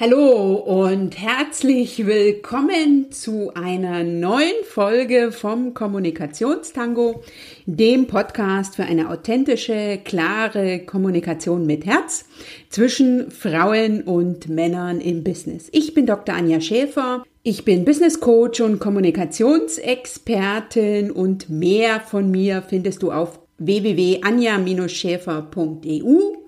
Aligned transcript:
Hallo 0.00 0.54
und 0.54 1.20
herzlich 1.20 2.06
willkommen 2.06 3.12
zu 3.12 3.52
einer 3.52 4.02
neuen 4.02 4.64
Folge 4.64 5.30
vom 5.30 5.74
Kommunikationstango, 5.74 7.22
dem 7.66 8.06
Podcast 8.06 8.76
für 8.76 8.84
eine 8.84 9.10
authentische, 9.10 9.98
klare 10.02 10.78
Kommunikation 10.86 11.66
mit 11.66 11.84
Herz 11.84 12.24
zwischen 12.70 13.30
Frauen 13.30 14.00
und 14.00 14.48
Männern 14.48 15.02
im 15.02 15.22
Business. 15.22 15.68
Ich 15.70 15.92
bin 15.92 16.06
Dr. 16.06 16.34
Anja 16.34 16.62
Schäfer. 16.62 17.22
Ich 17.42 17.66
bin 17.66 17.84
Business 17.84 18.20
Coach 18.20 18.62
und 18.62 18.78
Kommunikationsexpertin 18.78 21.10
und 21.10 21.50
mehr 21.50 22.00
von 22.00 22.30
mir 22.30 22.62
findest 22.62 23.02
du 23.02 23.12
auf 23.12 23.38
www.anja-schäfer.eu 23.58 26.39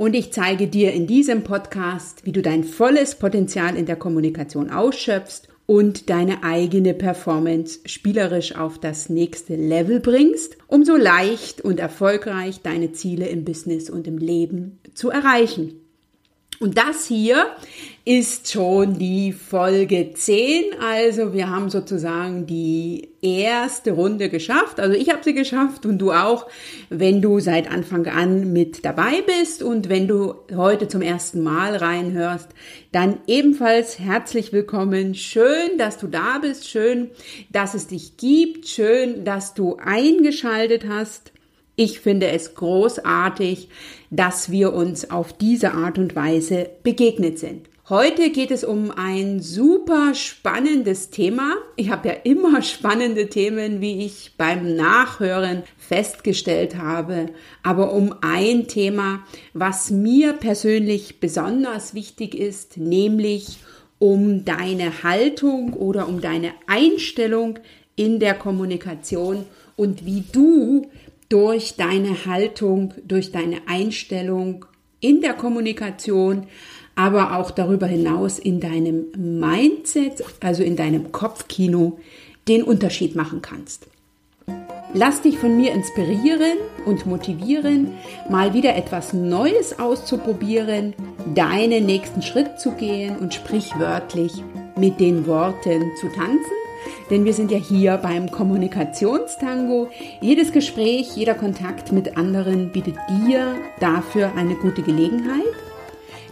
und 0.00 0.14
ich 0.14 0.32
zeige 0.32 0.66
dir 0.66 0.94
in 0.94 1.06
diesem 1.06 1.44
Podcast, 1.44 2.24
wie 2.24 2.32
du 2.32 2.40
dein 2.40 2.64
volles 2.64 3.16
Potenzial 3.16 3.76
in 3.76 3.84
der 3.84 3.96
Kommunikation 3.96 4.70
ausschöpfst 4.70 5.48
und 5.66 6.08
deine 6.08 6.42
eigene 6.42 6.94
Performance 6.94 7.80
spielerisch 7.84 8.56
auf 8.56 8.78
das 8.78 9.10
nächste 9.10 9.56
Level 9.56 10.00
bringst, 10.00 10.56
um 10.68 10.86
so 10.86 10.96
leicht 10.96 11.60
und 11.60 11.80
erfolgreich 11.80 12.62
deine 12.62 12.92
Ziele 12.92 13.28
im 13.28 13.44
Business 13.44 13.90
und 13.90 14.06
im 14.06 14.16
Leben 14.16 14.78
zu 14.94 15.10
erreichen. 15.10 15.74
Und 16.62 16.76
das 16.76 17.06
hier 17.06 17.46
ist 18.04 18.52
schon 18.52 18.98
die 18.98 19.32
Folge 19.32 20.12
10. 20.12 20.78
Also 20.78 21.32
wir 21.32 21.48
haben 21.48 21.70
sozusagen 21.70 22.46
die 22.46 23.08
erste 23.22 23.92
Runde 23.92 24.28
geschafft. 24.28 24.78
Also 24.78 24.94
ich 24.94 25.08
habe 25.08 25.24
sie 25.24 25.32
geschafft 25.32 25.86
und 25.86 25.96
du 25.96 26.12
auch, 26.12 26.48
wenn 26.90 27.22
du 27.22 27.40
seit 27.40 27.70
Anfang 27.70 28.06
an 28.08 28.52
mit 28.52 28.84
dabei 28.84 29.22
bist 29.22 29.62
und 29.62 29.88
wenn 29.88 30.06
du 30.06 30.34
heute 30.54 30.86
zum 30.86 31.00
ersten 31.00 31.42
Mal 31.42 31.76
reinhörst, 31.76 32.50
dann 32.92 33.20
ebenfalls 33.26 33.98
herzlich 33.98 34.52
willkommen. 34.52 35.14
Schön, 35.14 35.78
dass 35.78 35.96
du 35.96 36.08
da 36.08 36.40
bist. 36.42 36.68
Schön, 36.68 37.10
dass 37.48 37.72
es 37.72 37.86
dich 37.86 38.18
gibt. 38.18 38.68
Schön, 38.68 39.24
dass 39.24 39.54
du 39.54 39.76
eingeschaltet 39.76 40.84
hast. 40.86 41.32
Ich 41.82 42.00
finde 42.00 42.28
es 42.28 42.54
großartig, 42.56 43.70
dass 44.10 44.50
wir 44.50 44.74
uns 44.74 45.10
auf 45.10 45.32
diese 45.32 45.72
Art 45.72 45.96
und 45.96 46.14
Weise 46.14 46.68
begegnet 46.82 47.38
sind. 47.38 47.70
Heute 47.88 48.28
geht 48.28 48.50
es 48.50 48.64
um 48.64 48.90
ein 48.90 49.40
super 49.40 50.14
spannendes 50.14 51.08
Thema. 51.08 51.54
Ich 51.76 51.88
habe 51.88 52.08
ja 52.08 52.14
immer 52.24 52.60
spannende 52.70 53.28
Themen, 53.30 53.80
wie 53.80 54.04
ich 54.04 54.32
beim 54.36 54.76
Nachhören 54.76 55.62
festgestellt 55.78 56.76
habe, 56.76 57.30
aber 57.62 57.94
um 57.94 58.14
ein 58.20 58.68
Thema, 58.68 59.24
was 59.54 59.90
mir 59.90 60.34
persönlich 60.34 61.18
besonders 61.18 61.94
wichtig 61.94 62.34
ist, 62.34 62.76
nämlich 62.76 63.56
um 63.98 64.44
deine 64.44 65.02
Haltung 65.02 65.72
oder 65.72 66.08
um 66.08 66.20
deine 66.20 66.52
Einstellung 66.66 67.58
in 67.96 68.20
der 68.20 68.34
Kommunikation 68.34 69.46
und 69.76 70.04
wie 70.04 70.24
du 70.30 70.86
durch 71.30 71.76
deine 71.76 72.26
Haltung, 72.26 72.92
durch 73.06 73.32
deine 73.32 73.62
Einstellung 73.66 74.66
in 75.00 75.22
der 75.22 75.32
Kommunikation, 75.32 76.48
aber 76.96 77.38
auch 77.38 77.50
darüber 77.50 77.86
hinaus 77.86 78.38
in 78.38 78.60
deinem 78.60 79.06
Mindset, 79.16 80.22
also 80.40 80.62
in 80.62 80.76
deinem 80.76 81.12
Kopfkino, 81.12 81.98
den 82.48 82.62
Unterschied 82.62 83.16
machen 83.16 83.40
kannst. 83.40 83.86
Lass 84.92 85.22
dich 85.22 85.38
von 85.38 85.56
mir 85.56 85.72
inspirieren 85.72 86.58
und 86.84 87.06
motivieren, 87.06 87.92
mal 88.28 88.52
wieder 88.52 88.74
etwas 88.74 89.12
Neues 89.12 89.78
auszuprobieren, 89.78 90.94
deinen 91.34 91.86
nächsten 91.86 92.22
Schritt 92.22 92.58
zu 92.58 92.72
gehen 92.72 93.16
und 93.16 93.32
sprichwörtlich 93.32 94.32
mit 94.76 94.98
den 94.98 95.28
Worten 95.28 95.92
zu 96.00 96.08
tanzen 96.08 96.59
denn 97.10 97.24
wir 97.24 97.34
sind 97.34 97.50
ja 97.50 97.58
hier 97.58 97.96
beim 97.98 98.30
Kommunikationstango. 98.30 99.88
Jedes 100.20 100.52
Gespräch, 100.52 101.16
jeder 101.16 101.34
Kontakt 101.34 101.92
mit 101.92 102.16
anderen 102.16 102.70
bietet 102.70 102.96
dir 103.10 103.56
dafür 103.80 104.32
eine 104.36 104.54
gute 104.54 104.82
Gelegenheit. 104.82 105.42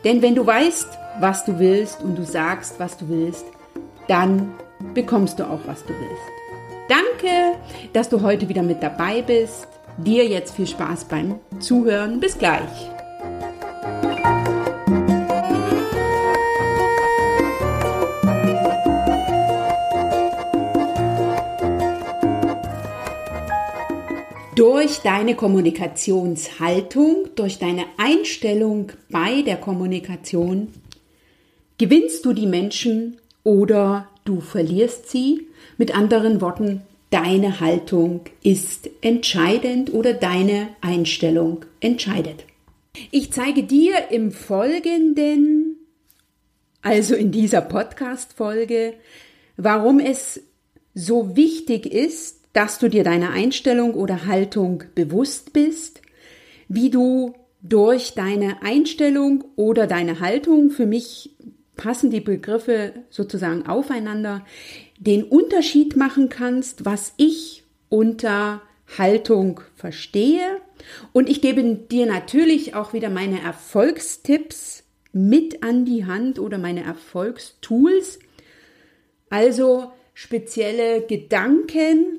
Denn 0.04 0.22
wenn 0.22 0.34
du 0.34 0.46
weißt, 0.46 0.86
was 1.20 1.44
du 1.44 1.58
willst 1.58 2.02
und 2.02 2.16
du 2.16 2.24
sagst, 2.24 2.78
was 2.78 2.96
du 2.96 3.08
willst, 3.08 3.44
dann 4.06 4.54
bekommst 4.94 5.40
du 5.40 5.44
auch, 5.44 5.60
was 5.66 5.84
du 5.84 5.92
willst. 5.92 6.38
Danke, 6.88 7.58
dass 7.92 8.08
du 8.08 8.22
heute 8.22 8.48
wieder 8.48 8.62
mit 8.62 8.82
dabei 8.82 9.22
bist. 9.22 9.68
Dir 9.98 10.26
jetzt 10.26 10.54
viel 10.54 10.66
Spaß 10.66 11.04
beim 11.04 11.40
Zuhören. 11.58 12.20
Bis 12.20 12.38
gleich. 12.38 12.97
Durch 24.58 25.02
deine 25.02 25.36
Kommunikationshaltung, 25.36 27.28
durch 27.36 27.60
deine 27.60 27.84
Einstellung 27.96 28.90
bei 29.08 29.42
der 29.42 29.56
Kommunikation 29.56 30.72
gewinnst 31.78 32.24
du 32.24 32.32
die 32.32 32.48
Menschen 32.48 33.20
oder 33.44 34.08
du 34.24 34.40
verlierst 34.40 35.10
sie. 35.10 35.46
Mit 35.76 35.96
anderen 35.96 36.40
Worten, 36.40 36.82
deine 37.10 37.60
Haltung 37.60 38.22
ist 38.42 38.90
entscheidend 39.00 39.94
oder 39.94 40.12
deine 40.12 40.70
Einstellung 40.80 41.64
entscheidet. 41.78 42.44
Ich 43.12 43.32
zeige 43.32 43.62
dir 43.62 44.10
im 44.10 44.32
Folgenden, 44.32 45.76
also 46.82 47.14
in 47.14 47.30
dieser 47.30 47.60
Podcast-Folge, 47.60 48.94
warum 49.56 50.00
es 50.00 50.40
so 50.94 51.36
wichtig 51.36 51.86
ist, 51.86 52.37
dass 52.52 52.78
du 52.78 52.88
dir 52.88 53.04
deiner 53.04 53.30
Einstellung 53.30 53.94
oder 53.94 54.26
Haltung 54.26 54.84
bewusst 54.94 55.52
bist, 55.52 56.02
wie 56.68 56.90
du 56.90 57.34
durch 57.62 58.14
deine 58.14 58.62
Einstellung 58.62 59.44
oder 59.56 59.86
deine 59.86 60.20
Haltung, 60.20 60.70
für 60.70 60.86
mich 60.86 61.34
passen 61.76 62.10
die 62.10 62.20
Begriffe 62.20 62.92
sozusagen 63.10 63.66
aufeinander, 63.66 64.44
den 64.98 65.24
Unterschied 65.24 65.96
machen 65.96 66.28
kannst, 66.28 66.84
was 66.84 67.14
ich 67.16 67.64
unter 67.88 68.62
Haltung 68.96 69.60
verstehe. 69.76 70.60
Und 71.12 71.28
ich 71.28 71.40
gebe 71.40 71.62
dir 71.62 72.06
natürlich 72.06 72.74
auch 72.74 72.92
wieder 72.92 73.10
meine 73.10 73.40
Erfolgstipps 73.40 74.84
mit 75.12 75.62
an 75.62 75.84
die 75.84 76.06
Hand 76.06 76.38
oder 76.38 76.58
meine 76.58 76.84
Erfolgstools. 76.84 78.18
Also 79.30 79.92
spezielle 80.14 81.02
Gedanken, 81.02 82.18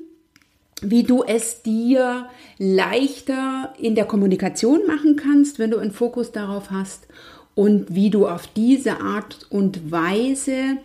wie 0.82 1.02
du 1.02 1.22
es 1.22 1.62
dir 1.62 2.26
leichter 2.58 3.74
in 3.78 3.94
der 3.94 4.04
Kommunikation 4.04 4.86
machen 4.86 5.16
kannst, 5.16 5.58
wenn 5.58 5.70
du 5.70 5.78
einen 5.78 5.92
Fokus 5.92 6.32
darauf 6.32 6.70
hast 6.70 7.06
und 7.54 7.94
wie 7.94 8.10
du 8.10 8.26
auf 8.26 8.46
diese 8.46 9.00
Art 9.00 9.46
und 9.50 9.90
Weise 9.90 10.78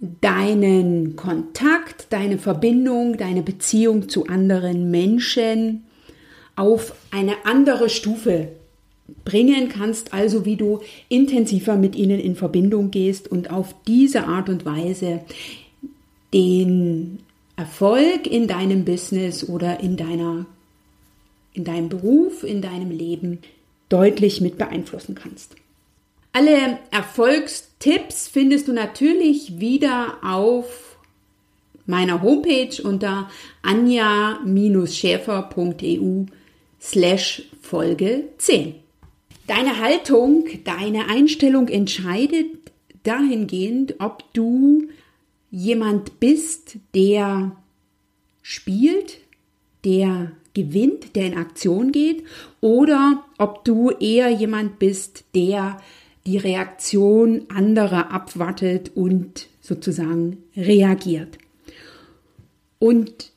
deinen 0.00 1.16
Kontakt, 1.16 2.06
deine 2.10 2.38
Verbindung, 2.38 3.16
deine 3.16 3.42
Beziehung 3.42 4.08
zu 4.08 4.26
anderen 4.26 4.90
Menschen 4.90 5.84
auf 6.54 6.94
eine 7.10 7.34
andere 7.44 7.88
Stufe 7.88 8.48
bringen 9.24 9.68
kannst, 9.68 10.12
also 10.12 10.44
wie 10.44 10.56
du 10.56 10.80
intensiver 11.08 11.76
mit 11.76 11.94
ihnen 11.94 12.18
in 12.18 12.34
Verbindung 12.34 12.90
gehst 12.90 13.30
und 13.30 13.50
auf 13.50 13.74
diese 13.86 14.24
Art 14.24 14.48
und 14.48 14.64
Weise 14.64 15.20
den 16.34 17.20
Erfolg 17.56 18.26
in 18.26 18.46
deinem 18.46 18.84
Business 18.84 19.48
oder 19.48 19.80
in 19.80 19.96
deiner 19.96 20.44
in 21.54 21.64
deinem 21.64 21.88
Beruf, 21.88 22.44
in 22.44 22.60
deinem 22.60 22.90
Leben 22.90 23.38
deutlich 23.88 24.42
mit 24.42 24.58
beeinflussen 24.58 25.14
kannst. 25.14 25.56
Alle 26.32 26.78
Erfolgstipps 26.90 28.28
findest 28.28 28.68
du 28.68 28.74
natürlich 28.74 29.58
wieder 29.58 30.18
auf 30.22 30.98
meiner 31.86 32.20
Homepage 32.20 32.82
unter 32.82 33.30
anja-schäfer.eu 33.62 36.26
slash 36.78 37.44
Folge 37.62 38.24
10. 38.36 38.74
Deine 39.46 39.80
Haltung, 39.80 40.46
deine 40.64 41.08
Einstellung 41.08 41.68
entscheidet 41.68 42.48
dahingehend, 43.04 43.94
ob 44.00 44.24
du 44.34 44.88
jemand 45.56 46.20
bist, 46.20 46.76
der 46.94 47.56
spielt, 48.42 49.20
der 49.86 50.32
gewinnt, 50.52 51.16
der 51.16 51.26
in 51.28 51.38
Aktion 51.38 51.92
geht, 51.92 52.24
oder 52.60 53.24
ob 53.38 53.64
du 53.64 53.88
eher 53.88 54.28
jemand 54.28 54.78
bist, 54.78 55.24
der 55.34 55.78
die 56.26 56.36
Reaktion 56.36 57.46
anderer 57.48 58.10
abwartet 58.12 58.92
und 58.94 59.48
sozusagen 59.62 60.42
reagiert. 60.54 61.38
Und 62.78 63.32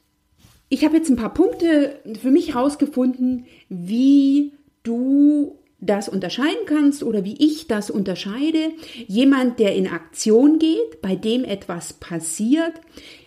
ich 0.68 0.84
habe 0.84 0.98
jetzt 0.98 1.10
ein 1.10 1.16
paar 1.16 1.34
Punkte 1.34 2.02
für 2.20 2.32
mich 2.32 2.54
herausgefunden, 2.56 3.46
wie 3.70 4.52
du 4.84 5.59
das 5.82 6.10
unterscheiden 6.10 6.66
kannst 6.66 7.04
oder 7.04 7.24
wie 7.24 7.36
ich 7.40 7.68
das 7.68 7.90
unterscheide. 7.90 8.72
Jemand, 9.08 9.60
der 9.60 9.76
in 9.76 9.88
Aktion 9.88 10.60
geht, 10.60 11.02
bei 11.02 11.16
dem 11.16 11.46
etwas 11.46 11.94
passiert, 11.94 12.74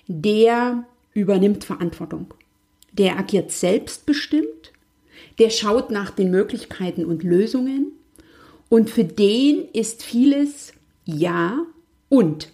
der 0.06 0.84
übernimmt 1.14 1.64
Verantwortung. 1.64 2.34
Der 2.92 3.18
agiert 3.18 3.50
selbstbestimmt, 3.50 4.72
der 5.38 5.50
schaut 5.50 5.90
nach 5.90 6.10
den 6.10 6.30
Möglichkeiten 6.30 7.06
und 7.06 7.22
Lösungen 7.22 7.92
und 8.68 8.90
für 8.90 9.04
den 9.04 9.66
ist 9.72 10.02
vieles 10.02 10.72
ja 11.04 11.58
und. 12.08 12.50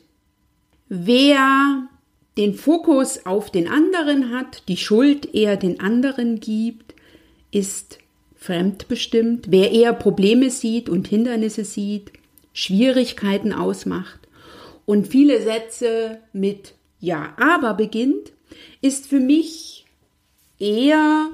Wer 0.89 1.89
den 2.37 2.55
Fokus 2.55 3.27
auf 3.27 3.51
den 3.51 3.69
anderen 3.69 4.31
hat, 4.31 4.63
die 4.69 4.77
Schuld 4.77 5.35
eher 5.35 5.57
den 5.57 5.81
anderen 5.81 6.41
gibt, 6.41 6.95
ist 7.51 7.99
fremdbestimmt. 8.39 9.51
Wer 9.51 9.73
eher 9.73 9.93
Probleme 9.93 10.51
sieht 10.51 10.89
und 10.89 11.09
Hindernisse 11.09 11.65
sieht, 11.65 12.13
Schwierigkeiten 12.53 13.53
ausmacht 13.53 14.21
und 14.87 15.09
viele 15.09 15.43
Sätze 15.43 16.19
mit 16.33 16.75
Ja, 17.01 17.35
aber 17.37 17.75
beginnt, 17.75 18.33
ist 18.81 19.07
für 19.07 19.21
mich 19.21 19.85
eher 20.59 21.29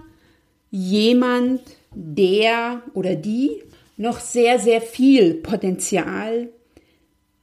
jemand, 0.71 1.61
der 1.95 2.83
oder 2.95 3.15
die 3.15 3.63
noch 3.97 4.19
sehr, 4.19 4.59
sehr 4.59 4.81
viel 4.81 5.35
Potenzial 5.35 6.49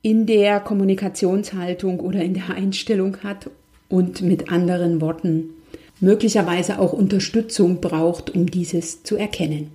in 0.01 0.25
der 0.25 0.59
Kommunikationshaltung 0.59 1.99
oder 2.01 2.21
in 2.21 2.33
der 2.33 2.49
Einstellung 2.49 3.17
hat 3.23 3.49
und 3.87 4.21
mit 4.21 4.51
anderen 4.51 4.99
Worten 4.99 5.51
möglicherweise 6.01 6.79
auch 6.79 6.93
Unterstützung 6.93 7.79
braucht, 7.79 8.29
um 8.35 8.51
dieses 8.51 9.03
zu 9.03 9.15
erkennen. 9.15 9.71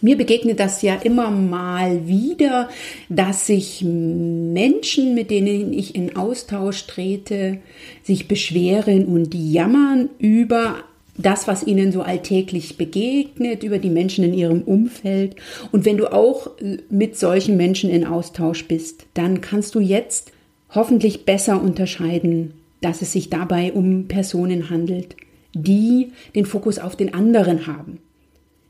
Mir 0.00 0.16
begegnet 0.16 0.58
das 0.58 0.82
ja 0.82 0.96
immer 0.96 1.30
mal 1.30 2.08
wieder, 2.08 2.68
dass 3.08 3.46
sich 3.46 3.82
Menschen, 3.84 5.14
mit 5.14 5.30
denen 5.30 5.72
ich 5.72 5.94
in 5.94 6.16
Austausch 6.16 6.88
trete, 6.88 7.58
sich 8.02 8.26
beschweren 8.26 9.04
und 9.04 9.32
jammern 9.32 10.10
über 10.18 10.78
das, 11.16 11.46
was 11.46 11.64
ihnen 11.64 11.92
so 11.92 12.02
alltäglich 12.02 12.76
begegnet, 12.76 13.62
über 13.62 13.78
die 13.78 13.90
Menschen 13.90 14.24
in 14.24 14.34
ihrem 14.34 14.62
Umfeld. 14.62 15.36
Und 15.70 15.84
wenn 15.84 15.98
du 15.98 16.12
auch 16.12 16.50
mit 16.90 17.16
solchen 17.16 17.56
Menschen 17.56 17.88
in 17.88 18.04
Austausch 18.04 18.66
bist, 18.66 19.06
dann 19.14 19.40
kannst 19.40 19.76
du 19.76 19.80
jetzt 19.80 20.32
hoffentlich 20.74 21.24
besser 21.24 21.62
unterscheiden, 21.62 22.54
dass 22.80 23.02
es 23.02 23.12
sich 23.12 23.30
dabei 23.30 23.72
um 23.72 24.08
Personen 24.08 24.68
handelt, 24.68 25.14
die 25.54 26.12
den 26.34 26.46
Fokus 26.46 26.78
auf 26.78 26.96
den 26.96 27.14
anderen 27.14 27.66
haben. 27.66 27.98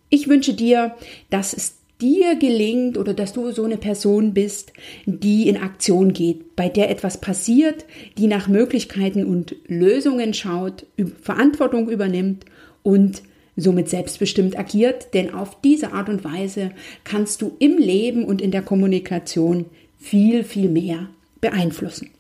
Ich 0.08 0.29
wünsche 0.29 0.55
dir, 0.55 0.94
dass 1.31 1.52
es 1.52 1.76
dir 2.00 2.34
gelingt 2.34 2.99
oder 2.99 3.14
dass 3.14 3.32
du 3.32 3.52
so 3.52 3.64
eine 3.64 3.76
Person 3.76 4.34
bist, 4.34 4.73
die 5.06 5.49
in 5.49 5.56
Aktion 5.56 6.12
geht, 6.12 6.56
bei 6.56 6.69
der 6.69 6.90
etwas 6.90 7.19
passiert, 7.19 7.87
die 8.19 8.26
nach 8.26 8.49
Möglichkeiten 8.49 9.25
und 9.25 9.55
Lösungen 9.69 10.34
schaut, 10.34 10.84
Verantwortung 11.23 11.88
übernimmt 11.88 12.44
und 12.82 13.23
somit 13.56 13.88
selbstbestimmt 13.88 14.58
agiert, 14.58 15.14
denn 15.14 15.32
auf 15.32 15.61
diese 15.61 15.93
Art 15.93 16.08
und 16.08 16.25
Weise 16.25 16.73
kannst 17.05 17.40
du 17.40 17.56
im 17.58 17.79
Leben 17.79 18.25
und 18.25 18.43
in 18.43 18.50
der 18.50 18.62
Kommunikation 18.62 19.67
viel, 19.99 20.43
viel 20.43 20.69
mehr 20.69 21.08
beeinflussen. 21.40 22.11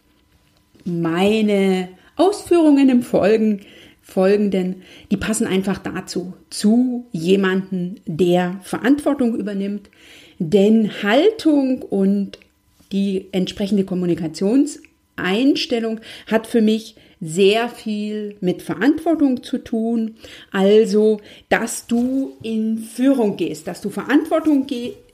Meine 0.84 1.88
Ausführungen 2.16 2.88
im 2.88 3.02
Folgen 3.02 3.60
folgenden, 4.02 4.82
die 5.10 5.16
passen 5.16 5.46
einfach 5.46 5.78
dazu, 5.78 6.34
zu 6.50 7.06
jemanden, 7.12 8.00
der 8.04 8.60
Verantwortung 8.62 9.36
übernimmt, 9.36 9.88
denn 10.38 11.02
Haltung 11.02 11.80
und 11.82 12.38
die 12.90 13.28
entsprechende 13.32 13.84
Kommunikationseinstellung 13.84 16.00
hat 16.26 16.46
für 16.46 16.60
mich 16.60 16.96
sehr 17.20 17.68
viel 17.68 18.36
mit 18.40 18.62
Verantwortung 18.62 19.44
zu 19.44 19.58
tun. 19.58 20.16
Also, 20.50 21.20
dass 21.48 21.86
du 21.86 22.36
in 22.42 22.78
Führung 22.78 23.36
gehst, 23.36 23.68
dass 23.68 23.80
du 23.80 23.90
Verantwortung 23.90 24.66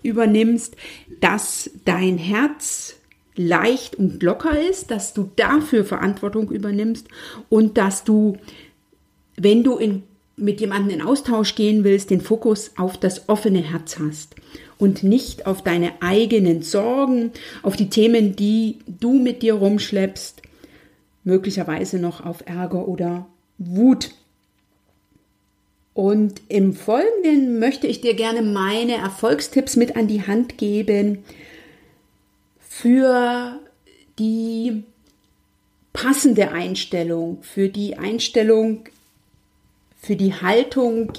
übernimmst, 0.03 0.75
dass 1.21 1.71
dein 1.85 2.17
Herz 2.17 2.95
leicht 3.37 3.97
und 3.97 4.23
locker 4.23 4.59
ist, 4.61 4.91
dass 4.91 5.13
du 5.15 5.31
dafür 5.37 5.85
Verantwortung 5.85 6.51
übernimmst 6.51 7.07
und 7.49 7.79
dass 7.79 8.05
du 8.05 8.37
wenn 9.39 9.63
du 9.63 9.77
in, 9.77 10.03
mit 10.37 10.61
jemandem 10.61 10.99
in 10.99 11.03
Austausch 11.03 11.55
gehen 11.55 11.85
willst, 11.85 12.11
den 12.11 12.21
Fokus 12.21 12.73
auf 12.77 12.99
das 12.99 13.29
offene 13.29 13.63
Herz 13.63 13.99
hast 13.99 14.35
und 14.79 15.03
nicht 15.03 15.47
auf 15.47 15.63
deine 15.63 16.03
eigenen 16.03 16.63
Sorgen, 16.63 17.33
auf 17.63 17.77
die 17.77 17.89
Themen, 17.89 18.37
die 18.37 18.79
du 18.87 19.13
mit 19.13 19.43
dir 19.43 19.55
rumschleppst, 19.55 20.43
möglicherweise 21.25 21.99
noch 21.99 22.25
auf 22.25 22.43
Ärger 22.47 22.87
oder 22.89 23.27
Wut. 23.59 24.11
Und 25.95 26.43
im 26.49 26.75
Folgenden 26.75 27.59
möchte 27.59 27.87
ich 27.87 28.01
dir 28.01 28.15
gerne 28.15 28.43
meine 28.43 28.95
Erfolgstipps 28.97 29.77
mit 29.77 29.97
an 29.97 30.07
die 30.07 30.27
Hand 30.27 30.59
geben 30.59 31.25
für 32.61 33.59
die 34.19 34.85
passende 35.93 36.53
Einstellung, 36.53 37.39
für 37.43 37.69
die 37.69 37.99
Einstellung 37.99 38.85
für 39.99 40.17
die 40.17 40.33
Haltung 40.33 41.13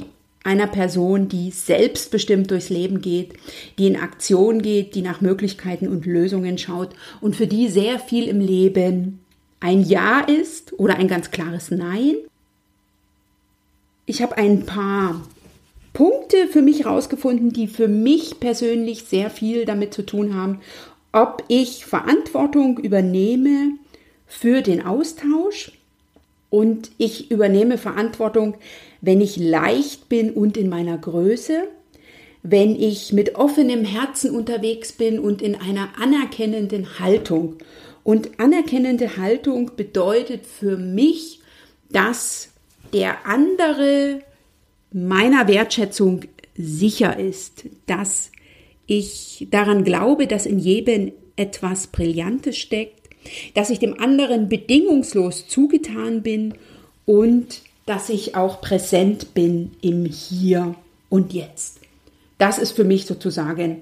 einer 0.43 0.67
Person, 0.67 1.27
die 1.27 1.51
selbstbestimmt 1.51 2.49
durchs 2.49 2.69
Leben 2.69 3.01
geht, 3.01 3.33
die 3.77 3.87
in 3.87 3.97
Aktion 3.97 4.61
geht, 4.61 4.95
die 4.95 5.01
nach 5.01 5.21
Möglichkeiten 5.21 5.87
und 5.87 6.05
Lösungen 6.05 6.57
schaut 6.57 6.95
und 7.21 7.35
für 7.35 7.45
die 7.45 7.67
sehr 7.67 7.99
viel 7.99 8.27
im 8.27 8.39
Leben 8.39 9.19
ein 9.59 9.81
Ja 9.81 10.21
ist 10.21 10.73
oder 10.79 10.95
ein 10.95 11.07
ganz 11.07 11.31
klares 11.31 11.71
Nein. 11.71 12.15
Ich 14.05 14.21
habe 14.21 14.37
ein 14.37 14.65
paar 14.65 15.21
Punkte 15.93 16.47
für 16.47 16.61
mich 16.61 16.85
herausgefunden, 16.85 17.51
die 17.51 17.67
für 17.67 17.87
mich 17.87 18.39
persönlich 18.39 19.03
sehr 19.03 19.29
viel 19.29 19.65
damit 19.65 19.93
zu 19.93 20.05
tun 20.05 20.33
haben, 20.33 20.61
ob 21.11 21.43
ich 21.47 21.85
Verantwortung 21.85 22.77
übernehme 22.77 23.73
für 24.25 24.61
den 24.61 24.85
Austausch 24.85 25.73
und 26.49 26.91
ich 26.97 27.31
übernehme 27.31 27.77
Verantwortung, 27.77 28.55
wenn 29.01 29.21
ich 29.21 29.37
leicht 29.37 30.09
bin 30.09 30.31
und 30.31 30.57
in 30.57 30.69
meiner 30.69 30.97
Größe, 30.97 31.67
wenn 32.41 32.75
ich 32.75 33.13
mit 33.13 33.35
offenem 33.35 33.83
Herzen 33.83 34.31
unterwegs 34.31 34.93
bin 34.93 35.19
und 35.19 35.41
in 35.41 35.55
einer 35.55 35.89
anerkennenden 35.99 36.99
Haltung. 36.99 37.57
Und 38.03 38.39
anerkennende 38.39 39.17
Haltung 39.17 39.71
bedeutet 39.75 40.45
für 40.45 40.77
mich, 40.77 41.41
dass 41.91 42.49
der 42.93 43.25
andere 43.25 44.21
meiner 44.91 45.47
Wertschätzung 45.47 46.21
sicher 46.55 47.19
ist, 47.19 47.65
dass 47.85 48.31
ich 48.87 49.47
daran 49.51 49.83
glaube, 49.83 50.25
dass 50.25 50.45
in 50.45 50.59
jedem 50.59 51.11
etwas 51.35 51.87
Brillantes 51.87 52.57
steckt, 52.57 52.98
dass 53.53 53.69
ich 53.69 53.79
dem 53.79 53.99
anderen 53.99 54.49
bedingungslos 54.49 55.47
zugetan 55.47 56.21
bin 56.21 56.53
und 57.05 57.61
dass 57.85 58.09
ich 58.09 58.35
auch 58.35 58.61
präsent 58.61 59.33
bin 59.33 59.71
im 59.81 60.05
Hier 60.05 60.75
und 61.09 61.33
Jetzt. 61.33 61.79
Das 62.37 62.57
ist 62.59 62.73
für 62.73 62.83
mich 62.83 63.05
sozusagen 63.05 63.81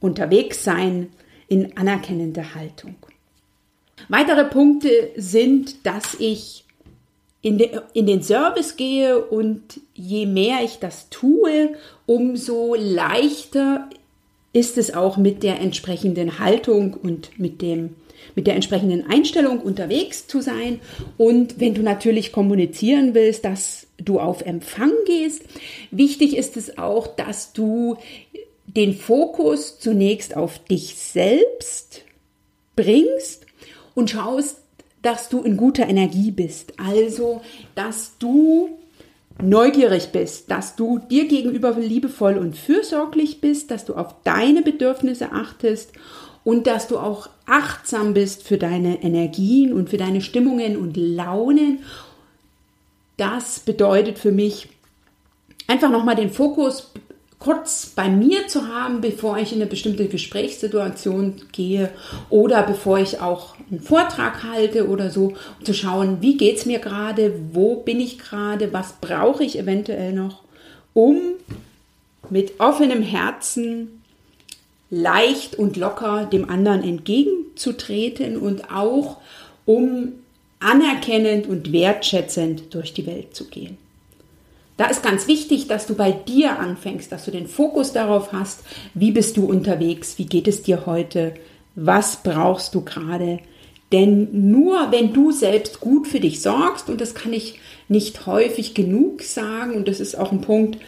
unterwegs 0.00 0.64
sein 0.64 1.08
in 1.48 1.76
anerkennender 1.76 2.54
Haltung. 2.54 2.94
Weitere 4.08 4.44
Punkte 4.44 5.10
sind, 5.16 5.86
dass 5.86 6.14
ich 6.18 6.64
in, 7.42 7.58
de, 7.58 7.80
in 7.94 8.06
den 8.06 8.22
Service 8.22 8.76
gehe 8.76 9.18
und 9.20 9.80
je 9.94 10.26
mehr 10.26 10.58
ich 10.62 10.78
das 10.78 11.08
tue, 11.10 11.74
umso 12.06 12.74
leichter 12.74 13.88
ist 14.52 14.78
es 14.78 14.94
auch 14.94 15.16
mit 15.16 15.42
der 15.42 15.60
entsprechenden 15.60 16.38
Haltung 16.38 16.94
und 16.94 17.38
mit 17.38 17.62
dem 17.62 17.94
mit 18.34 18.46
der 18.46 18.54
entsprechenden 18.54 19.08
Einstellung 19.10 19.60
unterwegs 19.60 20.26
zu 20.26 20.40
sein. 20.40 20.80
Und 21.16 21.60
wenn 21.60 21.74
du 21.74 21.82
natürlich 21.82 22.32
kommunizieren 22.32 23.14
willst, 23.14 23.44
dass 23.44 23.86
du 23.98 24.20
auf 24.20 24.42
Empfang 24.42 24.92
gehst, 25.06 25.42
wichtig 25.90 26.36
ist 26.36 26.56
es 26.56 26.78
auch, 26.78 27.06
dass 27.06 27.52
du 27.52 27.96
den 28.66 28.94
Fokus 28.94 29.78
zunächst 29.78 30.36
auf 30.36 30.58
dich 30.64 30.94
selbst 30.94 32.02
bringst 32.76 33.46
und 33.94 34.10
schaust, 34.10 34.58
dass 35.02 35.28
du 35.28 35.42
in 35.42 35.56
guter 35.56 35.88
Energie 35.88 36.30
bist. 36.30 36.74
Also, 36.78 37.40
dass 37.74 38.18
du 38.18 38.78
neugierig 39.40 40.08
bist, 40.12 40.50
dass 40.50 40.76
du 40.76 40.98
dir 40.98 41.28
gegenüber 41.28 41.72
liebevoll 41.72 42.36
und 42.38 42.56
fürsorglich 42.56 43.40
bist, 43.40 43.70
dass 43.70 43.84
du 43.84 43.94
auf 43.94 44.14
deine 44.24 44.62
Bedürfnisse 44.62 45.32
achtest 45.32 45.92
und 46.48 46.66
dass 46.66 46.88
du 46.88 46.96
auch 46.96 47.28
achtsam 47.44 48.14
bist 48.14 48.42
für 48.42 48.56
deine 48.56 49.02
Energien 49.02 49.70
und 49.74 49.90
für 49.90 49.98
deine 49.98 50.22
Stimmungen 50.22 50.78
und 50.78 50.96
Launen. 50.96 51.80
Das 53.18 53.60
bedeutet 53.60 54.18
für 54.18 54.32
mich 54.32 54.70
einfach 55.66 55.90
nochmal 55.90 56.16
den 56.16 56.30
Fokus 56.30 56.90
kurz 57.38 57.92
bei 57.94 58.08
mir 58.08 58.48
zu 58.48 58.66
haben, 58.66 59.02
bevor 59.02 59.36
ich 59.36 59.52
in 59.52 59.60
eine 59.60 59.68
bestimmte 59.68 60.08
Gesprächssituation 60.08 61.34
gehe 61.52 61.90
oder 62.30 62.62
bevor 62.62 62.98
ich 62.98 63.20
auch 63.20 63.54
einen 63.70 63.80
Vortrag 63.80 64.42
halte 64.42 64.88
oder 64.88 65.10
so, 65.10 65.34
um 65.58 65.64
zu 65.66 65.74
schauen, 65.74 66.22
wie 66.22 66.38
geht 66.38 66.56
es 66.56 66.64
mir 66.64 66.78
gerade, 66.78 67.38
wo 67.52 67.82
bin 67.82 68.00
ich 68.00 68.18
gerade, 68.18 68.72
was 68.72 68.94
brauche 69.02 69.44
ich 69.44 69.58
eventuell 69.58 70.14
noch, 70.14 70.44
um 70.94 71.18
mit 72.30 72.58
offenem 72.58 73.02
Herzen 73.02 73.97
leicht 74.90 75.56
und 75.56 75.76
locker 75.76 76.24
dem 76.24 76.48
anderen 76.48 76.82
entgegenzutreten 76.82 78.36
und 78.36 78.72
auch 78.72 79.18
um 79.66 80.12
anerkennend 80.60 81.46
und 81.46 81.72
wertschätzend 81.72 82.74
durch 82.74 82.94
die 82.94 83.06
Welt 83.06 83.34
zu 83.34 83.44
gehen. 83.44 83.76
Da 84.76 84.86
ist 84.86 85.02
ganz 85.02 85.26
wichtig, 85.26 85.66
dass 85.66 85.86
du 85.86 85.94
bei 85.94 86.12
dir 86.12 86.58
anfängst, 86.58 87.10
dass 87.10 87.24
du 87.24 87.32
den 87.32 87.48
Fokus 87.48 87.92
darauf 87.92 88.32
hast, 88.32 88.60
wie 88.94 89.10
bist 89.10 89.36
du 89.36 89.44
unterwegs, 89.44 90.18
wie 90.18 90.26
geht 90.26 90.46
es 90.46 90.62
dir 90.62 90.86
heute, 90.86 91.34
was 91.74 92.22
brauchst 92.22 92.74
du 92.74 92.82
gerade. 92.82 93.40
Denn 93.90 94.50
nur 94.50 94.92
wenn 94.92 95.12
du 95.12 95.32
selbst 95.32 95.80
gut 95.80 96.06
für 96.06 96.20
dich 96.20 96.40
sorgst, 96.40 96.88
und 96.88 97.00
das 97.00 97.14
kann 97.14 97.32
ich 97.32 97.58
nicht 97.88 98.26
häufig 98.26 98.74
genug 98.74 99.22
sagen, 99.22 99.74
und 99.74 99.88
das 99.88 99.98
ist 99.98 100.16
auch 100.16 100.30
ein 100.30 100.42
Punkt, 100.42 100.78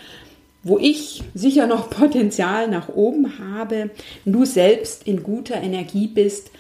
wo 0.63 0.79
ich 0.79 1.23
sicher 1.35 1.67
noch 1.67 1.91
Potenzial 1.91 2.69
nach 2.69 2.89
oben 2.89 3.39
habe, 3.39 3.91
du 4.25 4.45
selbst 4.45 5.07
in 5.07 5.23
guter 5.23 5.61
Energie 5.61 6.07
bist, 6.07 6.51